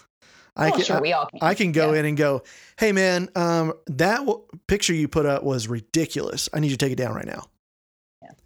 [0.56, 1.40] I can, sure, we all can.
[1.42, 2.00] I, I can go yeah.
[2.00, 2.44] in and go,
[2.78, 6.48] "Hey, man, um, that w- picture you put up was ridiculous.
[6.54, 7.48] I need you to take it down right now."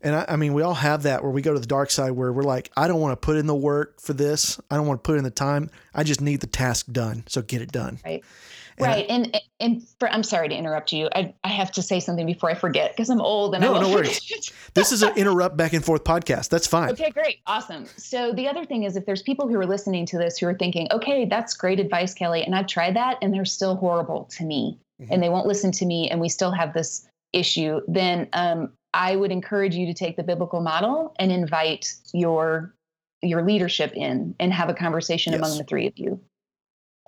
[0.02, 2.12] And I, I, mean, we all have that where we go to the dark side
[2.12, 4.60] where we're like, I don't want to put in the work for this.
[4.72, 5.69] I don't want to put in the time.
[5.93, 7.24] I just need the task done.
[7.28, 8.00] So get it done.
[8.06, 8.24] Right.
[8.80, 9.06] And right.
[9.10, 11.10] I, and and for, I'm sorry to interrupt you.
[11.13, 13.82] I, I have to say something before I forget because I'm old and no, I
[13.82, 14.54] no worries.
[14.74, 16.50] this is an interrupt back and forth podcast.
[16.50, 16.92] That's fine.
[16.92, 17.39] Okay, great.
[17.46, 17.86] Awesome.
[17.98, 20.54] So the other thing is if there's people who are listening to this who are
[20.54, 22.44] thinking, okay, that's great advice, Kelley.
[22.44, 25.12] And I've tried that and they're still horrible to me mm-hmm.
[25.12, 26.10] and they won't listen to me.
[26.10, 30.24] And we still have this issue, then um, I would encourage you to take the
[30.24, 32.74] biblical model and invite your
[33.22, 35.39] your leadership in and have a conversation yes.
[35.39, 36.22] among the three of you.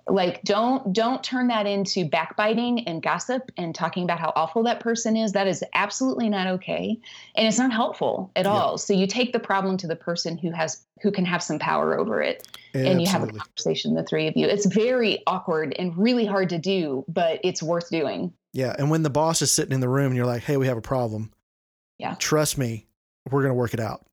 [0.08, 4.80] Like don't don't turn that into backbiting and gossip and talking about how awful that
[4.80, 5.32] person is.
[5.32, 6.98] That is absolutely not okay.
[7.34, 8.50] And it's not helpful at yeah.
[8.50, 8.78] all.
[8.78, 11.98] So you take the problem to the person who has who can have some power
[11.98, 12.48] over it.
[12.74, 14.46] Yeah, and you have a conversation, the three of you.
[14.46, 18.32] It's very awkward and really hard to do, but it's worth doing.
[18.54, 18.74] Yeah.
[18.78, 20.78] And when the boss is sitting in the room and you're like, hey, we have
[20.78, 21.32] a problem
[22.02, 22.16] yeah.
[22.18, 22.86] Trust me,
[23.30, 24.04] we're going to work it out.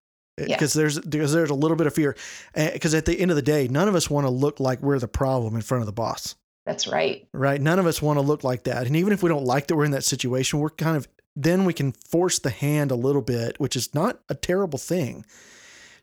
[0.47, 0.81] Because yeah.
[0.81, 2.15] there's because there's a little bit of fear.
[2.55, 4.81] Eh, because at the end of the day, none of us want to look like
[4.81, 6.35] we're the problem in front of the boss.
[6.65, 7.27] That's right.
[7.33, 7.59] Right.
[7.59, 8.85] None of us want to look like that.
[8.85, 11.65] And even if we don't like that we're in that situation, we're kind of then
[11.65, 15.25] we can force the hand a little bit, which is not a terrible thing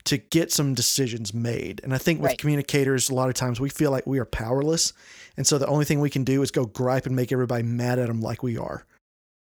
[0.05, 1.81] to get some decisions made.
[1.85, 2.39] And I think with right.
[2.39, 4.93] communicators, a lot of times we feel like we are powerless.
[5.37, 7.99] And so the only thing we can do is go gripe and make everybody mad
[7.99, 8.87] at them like we are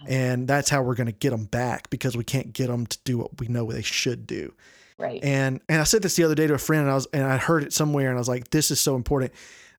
[0.09, 2.99] and that's how we're going to get them back because we can't get them to
[3.05, 4.53] do what we know they should do.
[4.99, 5.23] Right.
[5.25, 7.25] And and I said this the other day to a friend, and I was and
[7.25, 9.33] I heard it somewhere, and I was like, this is so important.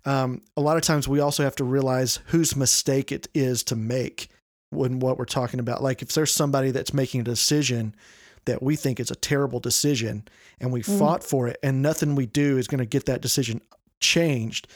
[0.06, 3.76] Um, a lot of times we also have to realize whose mistake it is to
[3.76, 4.30] make
[4.70, 5.82] when what we're talking about.
[5.82, 7.96] Like if there's somebody that's making a decision
[8.46, 10.28] that we think is a terrible decision,
[10.60, 11.00] and we mm.
[11.00, 13.62] fought for it, and nothing we do is going to get that decision
[14.00, 14.68] changed,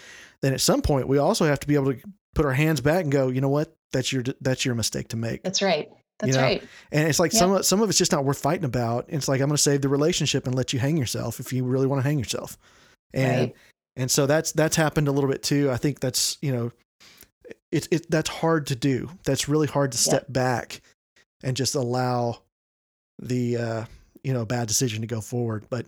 [0.41, 2.01] then at some point we also have to be able to
[2.35, 5.17] put our hands back and go, you know what, that's your that's your mistake to
[5.17, 5.43] make.
[5.43, 5.89] That's right.
[6.19, 6.47] That's you know?
[6.47, 6.63] right.
[6.91, 7.39] And it's like yep.
[7.39, 9.05] some some of it's just not worth fighting about.
[9.07, 11.63] It's like I'm going to save the relationship and let you hang yourself if you
[11.63, 12.57] really want to hang yourself.
[13.13, 13.55] And right.
[13.95, 15.71] and so that's that's happened a little bit too.
[15.71, 16.71] I think that's you know,
[17.71, 19.09] it's it that's hard to do.
[19.23, 20.33] That's really hard to step yep.
[20.33, 20.81] back
[21.43, 22.41] and just allow
[23.17, 23.85] the uh,
[24.21, 25.65] you know bad decision to go forward.
[25.69, 25.85] But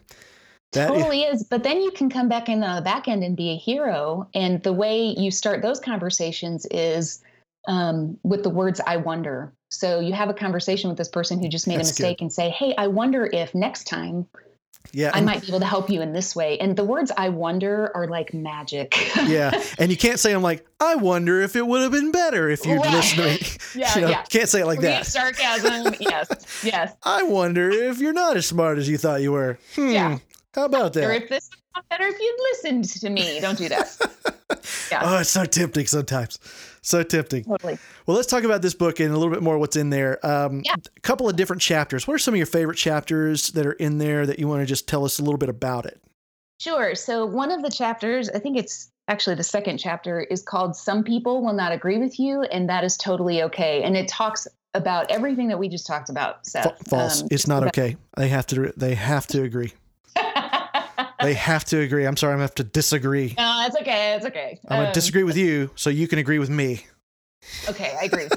[0.72, 1.44] that totally is.
[1.44, 4.30] But then you can come back in on the back end and be a hero.
[4.34, 7.22] And the way you start those conversations is
[7.68, 11.48] um, with the words "I wonder." So you have a conversation with this person who
[11.48, 12.26] just made That's a mistake good.
[12.26, 14.28] and say, "Hey, I wonder if next time."
[14.94, 16.58] Yeah, I might be able to help you in this way.
[16.58, 18.96] And the words "I wonder" are like magic.
[19.28, 22.50] yeah, and you can't say I'm like, "I wonder if it would have been better
[22.50, 22.94] if you'd right.
[22.94, 24.24] listened to me." Yeah, you know, yeah.
[24.24, 25.06] Can't say it like that.
[25.06, 25.96] Sarcasm.
[26.00, 26.94] yes, yes.
[27.04, 29.60] I wonder if you're not as smart as you thought you were.
[29.76, 29.92] Hmm.
[29.92, 30.18] Yeah.
[30.54, 31.04] How about that?
[31.06, 33.40] Or if this was better if you'd listened to me.
[33.40, 33.98] Don't do that.
[34.92, 35.02] Yeah.
[35.06, 36.38] oh, it's so tempting sometimes.
[36.82, 37.46] So tempting.
[37.46, 37.78] Totally.
[38.06, 40.24] Well, let's talk about this book and a little bit more what's in there.
[40.26, 40.76] Um, yeah.
[40.98, 42.06] A couple of different chapters.
[42.08, 44.66] What are some of your favorite chapters that are in there that you want to
[44.66, 46.02] just tell us a little bit about it?
[46.60, 46.94] Sure.
[46.96, 51.04] So, one of the chapters, I think it's actually the second chapter, is called Some
[51.06, 53.82] People Will Not Agree with You, and that is totally okay.
[53.84, 56.68] And it talks about everything that we just talked about, Seth.
[56.68, 57.22] F- false.
[57.22, 57.96] Um, it's not about- okay.
[58.18, 58.74] They have to.
[58.76, 59.72] They have to agree
[61.22, 62.06] they have to agree.
[62.06, 63.36] I'm sorry, I'm gonna have to disagree.
[63.38, 64.16] No, it's okay.
[64.16, 64.60] It's okay.
[64.68, 66.86] I'm gonna um, disagree with you, so you can agree with me.
[67.70, 68.28] Okay, I agree.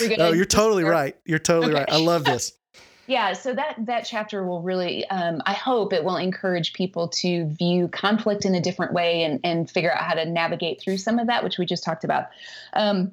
[0.00, 1.16] You're oh, you're totally right.
[1.24, 1.80] You're totally okay.
[1.80, 1.92] right.
[1.92, 2.52] I love this.
[3.06, 7.46] yeah, so that that chapter will really, um, I hope it will encourage people to
[7.46, 11.18] view conflict in a different way and and figure out how to navigate through some
[11.18, 12.26] of that, which we just talked about.
[12.72, 13.12] Um,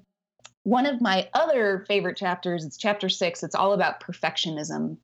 [0.64, 3.44] one of my other favorite chapters, it's chapter six.
[3.44, 4.98] It's all about perfectionism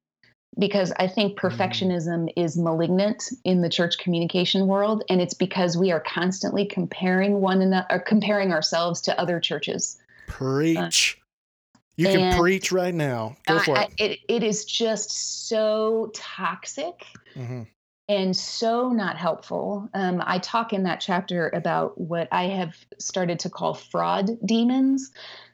[0.59, 1.41] because I think mm.
[1.41, 2.33] perfectionism mm.
[2.35, 7.61] is malignant in the church communication world, and it's because we are constantly comparing one
[7.61, 9.97] another, or comparing ourselves to other churches.
[10.27, 11.17] Preach.
[11.17, 13.35] Uh, you can preach right now.
[13.45, 14.11] Go for I, it.
[14.11, 14.19] it.
[14.27, 17.05] It is just so toxic.
[17.35, 17.63] Mm-hmm.
[18.09, 19.89] and so not helpful.
[19.93, 25.11] Um, I talk in that chapter about what I have started to call fraud demons.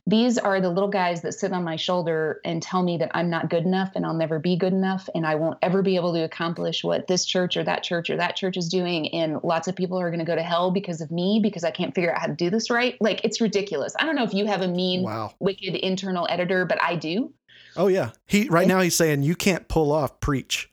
[0.09, 3.29] These are the little guys that sit on my shoulder and tell me that I'm
[3.29, 6.13] not good enough and I'll never be good enough and I won't ever be able
[6.13, 9.13] to accomplish what this church or that church or that church is doing.
[9.13, 11.71] And lots of people are going to go to hell because of me because I
[11.71, 12.95] can't figure out how to do this right.
[13.01, 13.95] Like it's ridiculous.
[13.99, 15.33] I don't know if you have a mean, Wow.
[15.41, 17.33] wicked internal editor, but I do.
[17.75, 18.11] Oh yeah.
[18.27, 20.69] He right now he's saying you can't pull off preach.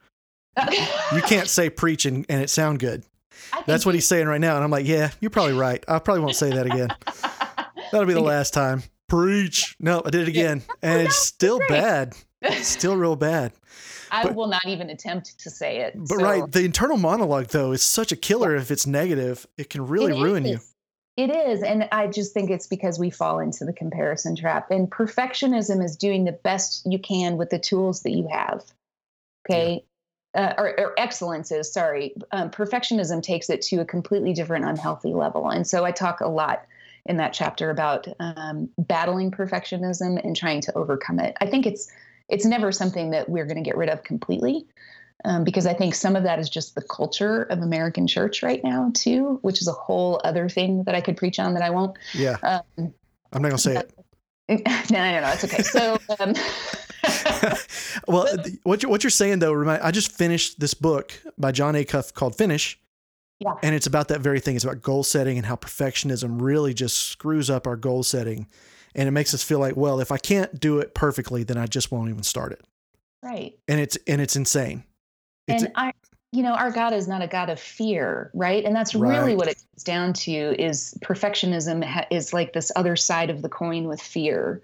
[1.12, 3.02] You can't say preach and, and it sound good.
[3.66, 4.54] That's what he's saying right now.
[4.54, 5.84] And I'm like, yeah, you're probably right.
[5.88, 6.94] I probably won't say that again.
[7.92, 8.84] That'll be the last time.
[9.08, 9.76] Preach.
[9.80, 10.62] No, I did it again.
[10.82, 12.14] And it's still bad.
[12.42, 13.52] It's still real bad.
[14.10, 15.94] I but- will not even attempt to say it.
[15.96, 19.46] But so- right, the internal monologue though is such a killer if it's negative.
[19.58, 20.60] It can really It ruin you.
[21.16, 21.62] It is.
[21.62, 24.70] And I just think it's because we fall into the comparison trap.
[24.70, 28.64] And perfectionism is doing the best you can with the tools that you have.
[29.48, 29.84] Okay.
[30.34, 32.14] Uh, or, or excellence is, sorry.
[32.32, 35.48] Um, perfectionism takes it to a completely different unhealthy level.
[35.48, 36.66] And so I talk a lot
[37.06, 41.36] in that chapter about um, battling perfectionism and trying to overcome it.
[41.40, 41.90] I think it's
[42.28, 44.66] it's never something that we're going to get rid of completely
[45.24, 48.62] um, because I think some of that is just the culture of American church right
[48.64, 51.70] now too, which is a whole other thing that I could preach on that I
[51.70, 51.96] won't.
[52.12, 52.36] Yeah.
[52.42, 52.94] Um,
[53.32, 53.92] I'm not gonna say it.
[54.48, 54.56] no,
[54.90, 55.62] no, no, it's okay.
[55.62, 56.34] So, um,
[58.08, 58.26] well,
[58.64, 62.12] what you're, what you're saying though, remind, I just finished this book by Jon Acuff
[62.12, 62.78] called Finish.
[63.40, 63.54] Yeah.
[63.62, 64.56] And it's about that very thing.
[64.56, 68.46] It's about goal setting and how perfectionism really just screws up our goal setting.
[68.94, 71.66] And it makes us feel like, well, if I can't do it perfectly, then I
[71.66, 72.64] just won't even start it.
[73.22, 73.58] right.
[73.66, 74.84] And it's and it's insane.
[75.48, 75.92] It's and I,
[76.32, 78.64] you know, our God is not a God of fear, right?
[78.64, 82.96] And that's really what it comes down to is perfectionism ha- is like this other
[82.96, 84.62] side of the coin with fear.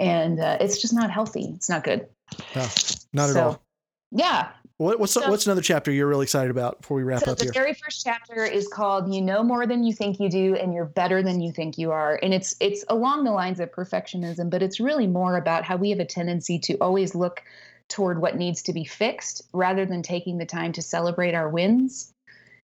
[0.00, 1.52] And uh, it's just not healthy.
[1.54, 2.06] It's not good.
[2.54, 2.66] no,
[3.12, 3.62] not at all.
[4.10, 4.50] Yeah.
[4.82, 7.24] What, what's so- what's another chapter you're really excited about before we wrap up?
[7.24, 7.52] So up the here?
[7.52, 10.86] very first chapter is called "You Know More Than You Think You Do, and You're
[10.86, 14.62] Better Than You Think You Are," and it's it's along the lines of perfectionism, but
[14.62, 17.42] it's really more about how we have a tendency to always look
[17.88, 22.12] toward what needs to be fixed rather than taking the time to celebrate our wins.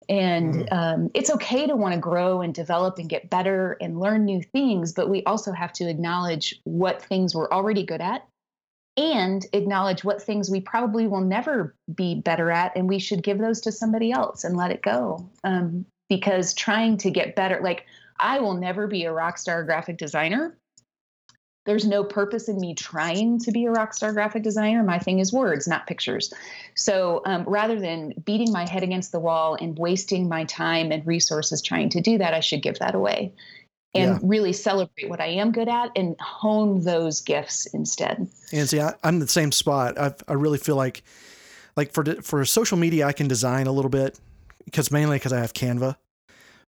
[0.09, 4.25] And um, it's okay to want to grow and develop and get better and learn
[4.25, 8.27] new things, but we also have to acknowledge what things we're already good at
[8.97, 13.37] and acknowledge what things we probably will never be better at and we should give
[13.37, 15.29] those to somebody else and let it go.
[15.43, 17.85] Um, because trying to get better like
[18.19, 20.57] i will never be a rock star graphic designer.
[21.65, 24.83] There's no purpose in me trying to be a rock star graphic designer.
[24.83, 26.33] My thing is words not pictures.
[26.75, 31.05] So um, rather than beating my head against the wall and wasting my time and
[31.05, 33.33] resources trying to do that i should give that away
[33.93, 34.19] and Yeah.
[34.23, 38.93] really celebrate what i am good at and hone those gifts instead And see, I,
[39.03, 39.97] I'm in the same spot.
[39.99, 41.03] I I really feel like,
[41.75, 44.19] like for for social media, I can design a little bit
[44.65, 45.95] because mainly because I have Canva.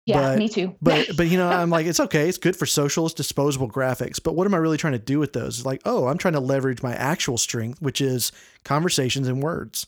[0.06, 2.28] yeah But- me too But but you know, I'm like, it's okay.
[2.30, 3.06] It's good for social.
[3.06, 4.20] It's disposable graphics.
[4.24, 5.58] But what am I really trying to do with those?
[5.60, 8.32] It's like, oh, I'm trying to leverage my actual strength, which is
[8.64, 9.88] conversations and words.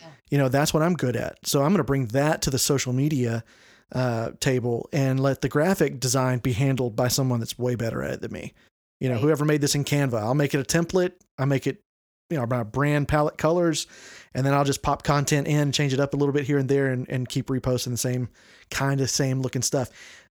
[0.00, 0.06] Yeah.
[0.30, 1.38] You know, that's what I'm good at.
[1.46, 3.44] So I'm going to bring that to the social media
[3.92, 8.12] uh, table and let the graphic design be handled by someone that's way better at
[8.14, 8.52] it than me.
[9.00, 9.22] You know, Right.
[9.22, 11.12] whoever made this in Canva, I'll make it a template.
[11.38, 11.80] I make it,
[12.28, 13.86] you know, my brand palette colors,
[14.34, 16.68] and then I'll just pop content in, change it up a little bit here and
[16.68, 18.28] there, and, and keep reposting the same
[18.70, 19.90] kind of same looking stuff.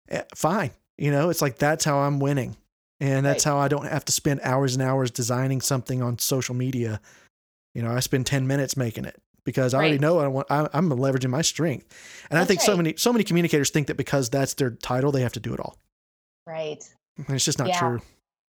[0.08, 0.70] Eh, Fine.
[0.96, 2.56] You know, it's like that's how I'm winning.
[3.00, 3.52] And that's Right.
[3.52, 7.00] how I don't have to spend hours and hours designing something on social media.
[7.74, 9.16] You know, I spend 10 minutes making it
[9.48, 11.86] because I already know I want, I, I'm leveraging my strength.
[12.28, 15.10] And I That's think so many, so many communicators think that because that's their title,
[15.10, 15.78] they have to do it all.
[16.46, 16.84] right
[17.16, 17.78] And it's just not Yeah.
[17.78, 18.02] true.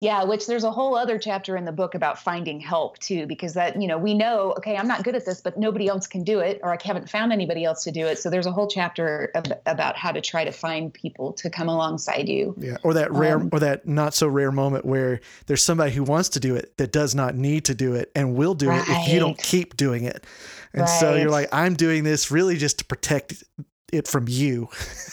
[0.02, 3.54] Yeah, which there's a whole other chapter in the book about finding help too, because
[3.54, 6.24] that, you know, we know, okay, I'm not good at this, but nobody else can
[6.24, 8.18] do it, or I haven't found anybody else to do it.
[8.18, 11.70] So there's a whole chapter ab- about how to try to find people to come
[11.70, 12.56] alongside you.
[12.58, 12.78] Yeah.
[12.84, 16.30] Or that rare, Um, or that not so rare moment where there's somebody who wants
[16.30, 19.08] to do it that does not need to do it and will do it if
[19.08, 20.26] you don't keep doing it.
[20.74, 23.44] And so you're like, I'm doing this really just to protect
[23.94, 24.68] it from you.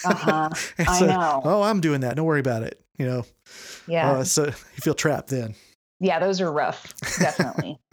[0.07, 0.49] Uh-huh.
[0.79, 1.43] And I know.
[1.45, 2.17] Oh, I'm doing that.
[2.17, 2.81] Don't worry about it.
[2.99, 3.25] You know,
[3.87, 4.11] Yeah.
[4.11, 5.55] uh, so you feel trapped then.
[6.01, 6.93] yeah, those are rough.
[7.19, 7.79] Definitely.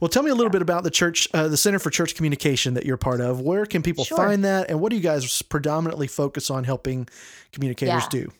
[0.00, 2.72] Well, tell me a little bit about the church, uh, the Center for Church Communication
[2.74, 3.42] that you're part of.
[3.42, 4.16] Where can people Sure.
[4.16, 4.70] find that?
[4.70, 7.06] And what do you guys predominantly focus on helping
[7.52, 8.08] communicators Yeah.
[8.10, 8.32] do?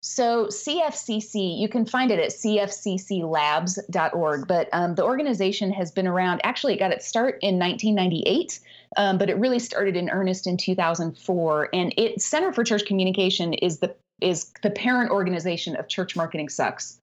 [0.00, 6.40] So CFCC, you can find it at cfcclabs.org, but um, the organization has been around.
[6.44, 8.60] Actually, it got its start in 1998,
[8.96, 11.68] um, but it really started in earnest in 2004.
[11.72, 16.48] And it Center for Church Communication is the is the parent organization of Church Marketing
[16.48, 17.00] Sucks.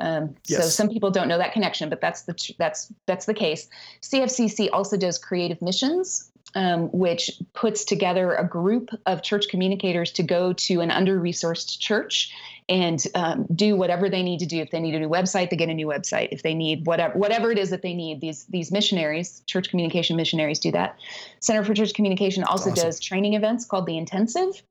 [0.00, 3.68] Um, So some people don't know that connection, but that's the that's that's the case.
[4.02, 10.22] CFCC also does creative missions, um, which puts together a group of church communicators to
[10.22, 12.32] go to an under resourced church
[12.68, 14.58] and um, do whatever they need to do.
[14.58, 16.28] If they need a new website, they get a new website.
[16.32, 20.16] If they need whatever whatever it is that they need, these these missionaries, church communication
[20.16, 20.98] missionaries, do that.
[21.40, 22.84] Center for Church Communication also awesome.
[22.84, 24.62] does training events called the Intensive.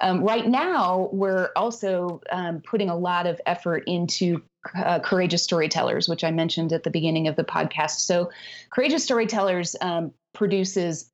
[0.00, 4.42] Um, right now, we're also um, putting a lot of effort into
[4.74, 8.00] uh, courageous storytellers, which I mentioned at the beginning of the podcast.
[8.00, 8.30] So,
[8.70, 11.10] courageous storytellers um, produces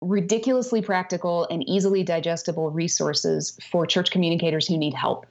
[0.00, 5.26] ridiculously practical and easily digestible resources for church communicators who need help.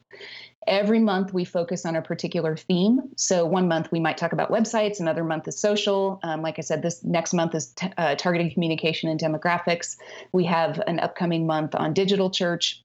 [0.68, 3.02] Every month, we focus on a particular theme.
[3.16, 6.20] So, one month we might talk about websites, another month is social.
[6.22, 9.98] Um, like I said, this next month is t- uh, targeted communication and demographics.
[10.32, 12.84] We have an upcoming month on digital church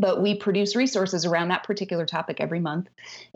[0.00, 2.88] but we produce resources around that particular topic every month.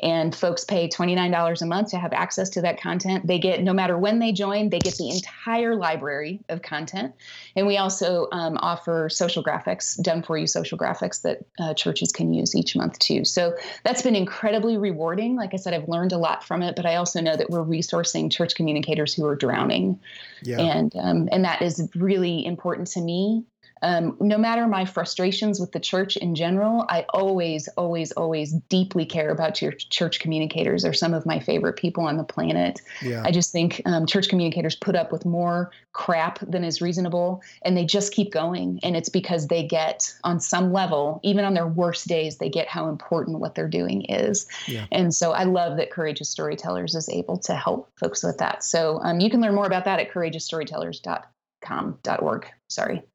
[0.03, 3.27] And folks pay $29 a month to have access to that content.
[3.27, 7.15] They get no matter when they join they get the entire library of content.
[7.57, 12.13] And we also um, offer social graphics done for you social graphics that uh, churches
[12.13, 13.25] can use each month too.
[13.25, 15.37] So that's been incredibly rewarding.
[15.37, 17.65] Like i said i've learned a lot from it but i also know that we're
[17.65, 19.99] resourcing church communicators who are drowning.
[20.43, 20.61] Yeah.
[20.61, 23.45] and um, and that is really important to me
[23.83, 29.07] um, no matter my frustrations with the church in general, I always, always, always deeply
[29.07, 30.83] care about your church communicators.
[30.83, 32.81] They're some of my favorite people on the planet.
[33.03, 33.23] Yeah.
[33.25, 37.77] I just think um, church communicators put up with more crap than is reasonable, and
[37.77, 38.81] they just keep going.
[38.83, 42.69] And it's because they get, on some level, even on their worst days, they get
[42.69, 44.47] how important what they're doing is.
[44.67, 44.87] Yeah.
[44.93, 48.63] And so I love that Courageous Storytellers is able to help folks with that.
[48.63, 51.25] So um, you can learn more about that at courageousstorytellers.com
[51.61, 52.47] com.org.
[52.71, 53.03] Sorry.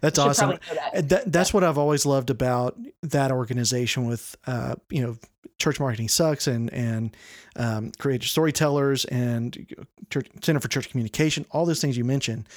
[0.00, 0.58] that's awesome.
[0.92, 1.08] That.
[1.08, 1.56] That, that's yeah.
[1.56, 5.16] what I've always loved about that organization with, uh, you know,
[5.58, 7.16] church marketing sucks and, and,
[7.56, 9.72] um, courageous storytellers and
[10.10, 12.48] church, center for church communication, all those things you mentioned,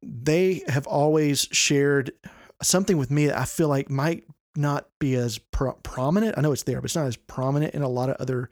[0.00, 2.12] they have always shared
[2.62, 4.24] something with me that I feel like might
[4.54, 6.38] not be as pro- prominent.
[6.38, 8.48] I know it's there, but it's not as prominent in a lot of other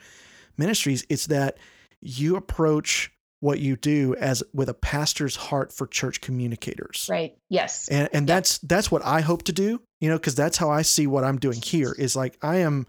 [0.57, 1.07] ministries.
[1.09, 1.57] It's that
[2.01, 3.14] you approach
[3.45, 7.07] what you do as with a pastor's heart for church communicators.
[7.11, 7.37] Right.
[7.51, 7.89] Yes.
[7.89, 8.37] And and yeah.
[8.37, 11.25] that's that's what I hope to do, you know, because that's how I see what
[11.25, 12.87] I'm doing here is like I am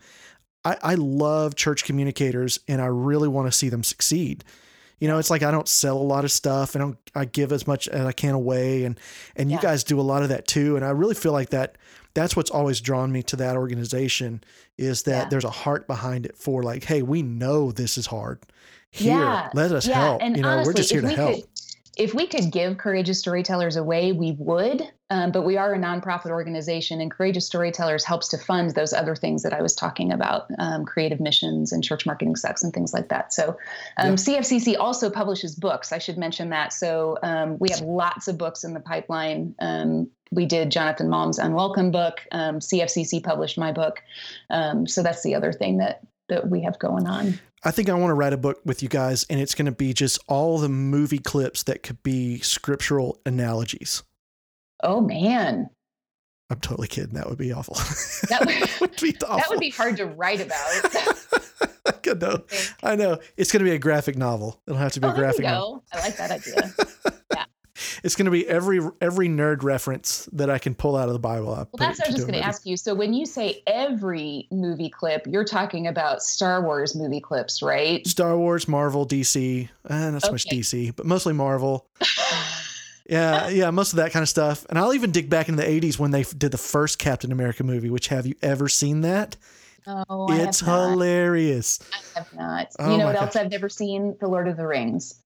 [0.63, 4.45] I, I love church communicators and I really want to see them succeed.
[4.99, 6.73] You know, it's like I don't sell a lot of stuff.
[6.73, 8.97] And I don't I give as much as I can away and
[9.35, 10.77] and you guys do a lot of that too.
[10.77, 11.77] And I really feel like that
[12.15, 14.43] that's what's always drawn me to that organization
[14.77, 15.29] is that yeah.
[15.29, 18.39] there's a heart behind it for like, hey, we know this is hard
[18.89, 19.19] here.
[19.19, 19.49] Yeah.
[19.53, 19.95] Let us yeah.
[19.95, 20.21] help.
[20.23, 21.35] And you know, honestly, we're just here to help.
[21.35, 21.43] Could,
[21.97, 24.89] if we could give courageous storytellers away, we would.
[25.11, 29.15] Um, but we are a nonprofit organization, and Courageous Storytellers helps to fund those other
[29.15, 32.91] things that I was talking about um, creative missions and church marketing sucks and things
[32.91, 33.31] like that.
[33.31, 33.55] So,
[33.97, 34.15] um.
[34.15, 35.91] CFCC also publishes books.
[35.91, 36.73] I should mention that.
[36.73, 39.53] So, um, we have lots of books in the pipeline.
[40.31, 42.21] Um, we did Jonathan Malm's Unwelcome book.
[42.31, 44.01] Um, CFCC published my book.
[44.85, 47.39] so, that's the other thing that that we have going on.
[47.63, 49.71] I think I want to write a book with you guys, and it's going to
[49.71, 54.03] be just all the movie clips that could be scriptural analogies.
[54.83, 55.69] Oh man.
[56.51, 57.15] I'm totally kidding.
[57.15, 57.73] That would be awful.
[58.29, 58.45] That
[58.81, 59.35] would, be awful.
[59.37, 60.59] That would be hard to write about.
[62.07, 62.43] I know.
[62.83, 63.17] I know.
[63.35, 64.61] It's going to be a graphic novel.
[64.67, 65.83] It'll have to be oh, a graphic novel.
[65.91, 66.71] I like that idea.
[68.03, 71.19] It's going to be every every nerd reference that I can pull out of the
[71.19, 71.47] Bible.
[71.47, 72.77] well, that's what I was just going to ask you.
[72.77, 78.05] So when you say every movie clip, you're talking about Star Wars movie clips, right?
[78.07, 80.33] Star Wars, Marvel, DC, eh, not so okay.
[80.33, 81.87] much DC, but mostly Marvel.
[83.09, 84.65] yeah, yeah, most of that kind of stuff.
[84.69, 87.63] And I'll even dig back in the '80s when they did the first Captain America
[87.63, 87.89] movie.
[87.89, 89.37] Which have you ever seen that?
[89.87, 91.79] Oh, it's hilarious.
[91.93, 92.73] I have not.
[92.79, 93.25] Oh you know what God.
[93.25, 94.15] else I've never seen?
[94.19, 95.21] The Lord of the Rings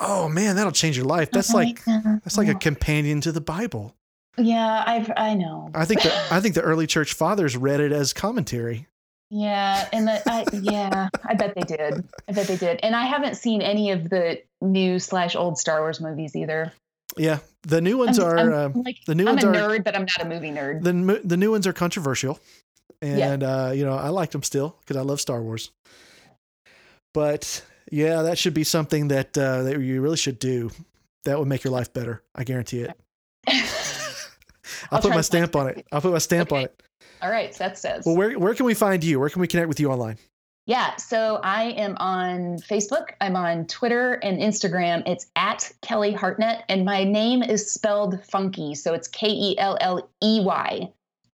[0.00, 1.30] oh man, that'll change your life.
[1.30, 3.94] That's like that's like a companion to the Bible.
[4.36, 5.70] Yeah, I've I know.
[5.74, 8.86] I think that I think the early church fathers read it as commentary.
[9.32, 12.04] Yeah, and the, I, yeah, I bet they did.
[12.28, 12.80] I bet they did.
[12.82, 16.72] And I haven't seen any of the new slash old Star Wars movies either.
[17.16, 19.52] Yeah, the new ones I'm, are I'm, uh, like, the new I'm ones a are
[19.52, 20.82] nerd, but I'm not a movie nerd.
[20.82, 22.40] The the new ones are controversial,
[23.00, 23.66] and yeah.
[23.66, 25.70] uh, you know I like them still because I love Star Wars.
[27.14, 30.70] But yeah, that should be something that uh, that you really should do.
[31.24, 32.22] That would make your life better.
[32.34, 32.98] I guarantee it.
[34.90, 35.86] I'll, I'll put my stamp on it.
[35.92, 36.58] I'll put my stamp okay.
[36.58, 36.82] on it.
[37.22, 38.06] All right, that says.
[38.06, 39.20] Well, where where can we find you?
[39.20, 40.16] Where can we connect with you online?
[40.66, 45.02] Yeah, so I am on Facebook, I'm on Twitter and Instagram.
[45.04, 48.76] It's at Kelley Hartnett, and my name is spelled funky.
[48.76, 50.92] So it's K E L L E Y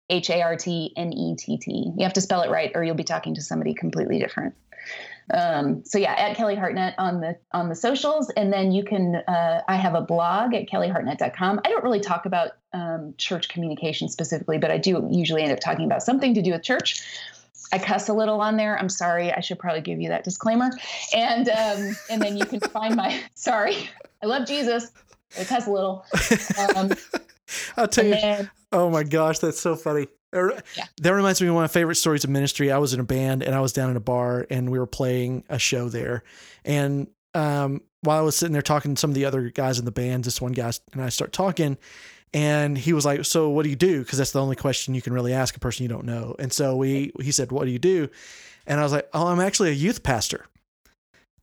[0.09, 1.93] H A R T N E T T.
[1.97, 4.55] You have to spell it right, or you'll be talking to somebody completely different.
[5.33, 9.17] Um, so yeah, at Kelley Hartnett on the on the socials, and then you can.
[9.17, 11.61] Uh, I have a blog at kelleyhartnett.com.
[11.65, 15.61] I don't really talk about um, church communication specifically, but I do usually end up
[15.61, 17.05] talking about something to do with church.
[17.73, 18.79] I cuss a little on there.
[18.79, 19.33] I'm sorry.
[19.33, 20.71] I should probably give you that disclaimer.
[21.15, 23.89] And um, and then you can find my sorry.
[24.23, 24.91] I love Jesus.
[25.39, 26.05] I cuss a little.
[26.77, 26.93] Um,
[27.77, 28.13] I'll tell you.
[28.13, 30.07] Then, oh my gosh, that's so funny.
[30.77, 30.85] Yeah.
[31.03, 32.71] That reminds me of one of my favorite stories of ministry.
[32.71, 34.87] I was in a band and I was down in a bar and we were
[34.87, 36.23] playing a show there.
[36.65, 39.85] And um, while I was sitting there talking to some of the other guys in
[39.85, 41.79] the band, this one guy and I start talking,
[42.33, 45.03] and he was like, "So what do you do?" Because that's the only question you
[45.03, 46.37] can really ask a person you don't know.
[46.39, 48.09] And so we he said, "What do you do?"
[48.67, 50.47] And I was like, "Oh, I'm actually a youth pastor."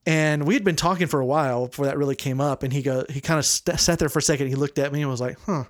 [0.06, 2.64] And we had been talking for a while before that really came up.
[2.64, 4.48] And he go he kind of st- sat there for a second.
[4.48, 5.66] He looked at me and was like, "Huh."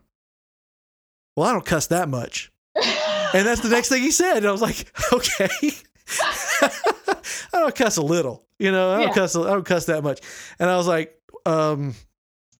[1.38, 2.51] Well, I don't cuss that much.
[2.75, 4.38] and that's the next thing he said.
[4.38, 5.47] And I was like, "Okay."
[6.61, 8.91] I don't cuss a little, you know.
[8.91, 9.13] I don't yeah.
[9.13, 9.35] cuss.
[9.35, 10.19] I don't cuss that much.
[10.57, 11.15] And I was like,
[11.45, 11.93] um,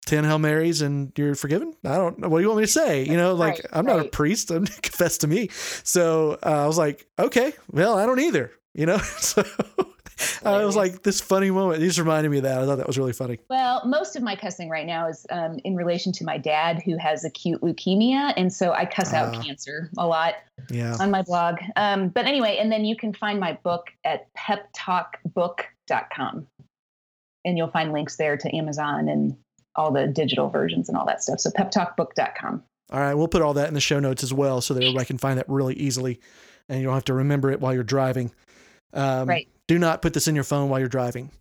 [0.06, 1.74] 10 Hail Marys and you're forgiven.
[1.84, 2.30] I don't know.
[2.30, 3.04] What do you want me to say?
[3.04, 4.06] You know, like right, I'm not right.
[4.06, 4.52] a priest.
[4.52, 5.50] I'm confess to me.
[5.84, 8.98] So uh, I was like, okay, well, I don't either, you know?
[8.98, 9.44] so
[10.44, 11.82] I was like this funny moment.
[11.82, 12.62] You just reminded me of that.
[12.62, 13.40] I thought that was really funny.
[13.50, 16.98] Well, most of my cussing right now is um, in relation to my dad who
[16.98, 18.34] has acute leukemia.
[18.36, 19.42] And so I cuss uh, out ah.
[19.42, 20.36] cancer a lot
[20.70, 20.98] yeah.
[21.00, 21.58] on my blog.
[21.76, 26.48] Um, but anyway, and then you can find my book at peptalkbook.com.
[27.46, 29.38] And you'll find links there to Amazon and
[29.76, 31.40] all the digital versions and all that stuff.
[31.40, 32.64] So peptalkbook.com.
[32.92, 35.06] All right, we'll put all that in the show notes as well, so that everybody
[35.06, 36.22] can find that really easily,
[36.70, 38.32] and you don't have to remember it while you're driving.
[38.94, 39.48] Um, right.
[39.68, 41.32] Do not put this in your phone while you're driving.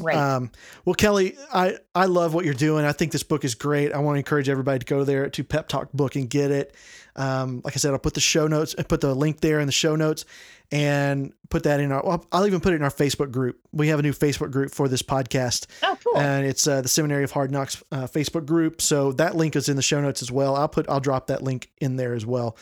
[0.00, 0.16] Right.
[0.16, 0.50] Um,
[0.84, 2.84] well, Kelley, I, I love what you're doing.
[2.84, 3.92] I think this book is great.
[3.92, 6.74] I want to encourage everybody to go there to Pep Talk Book and get it.
[7.14, 9.66] Um, like I said, I'll put the show notes, I put the link there in
[9.66, 10.24] the show notes
[10.70, 13.60] and put that in our, well, I'll even put it in our Facebook group.
[13.70, 15.66] We have a new Facebook group for this podcast.
[15.82, 16.18] Oh, cool.
[16.18, 18.80] And it's uh, the Seminary of Hard Knocks uh, Facebook group.
[18.80, 20.56] So that link is in the show notes as well.
[20.56, 22.56] I'll put, I'll drop that link in there as well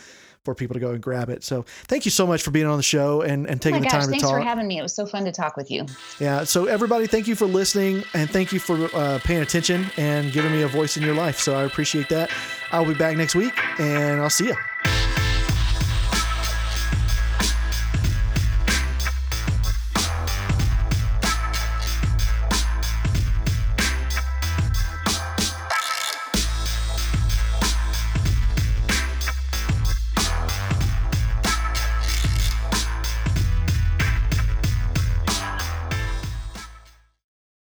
[0.44, 1.44] for people to go and grab it.
[1.44, 3.84] So thank you so much for being on the show and, and taking oh the
[3.86, 4.30] gosh, time to talk.
[4.30, 4.78] Thanks for having me.
[4.78, 5.86] It was so fun to talk with you.
[6.18, 6.44] Yeah.
[6.44, 10.52] So everybody, thank you for listening and thank you for uh, paying attention and giving
[10.52, 11.38] me a voice in your life.
[11.38, 12.30] So I appreciate that.
[12.72, 14.56] I'll be back next week and I'll see you.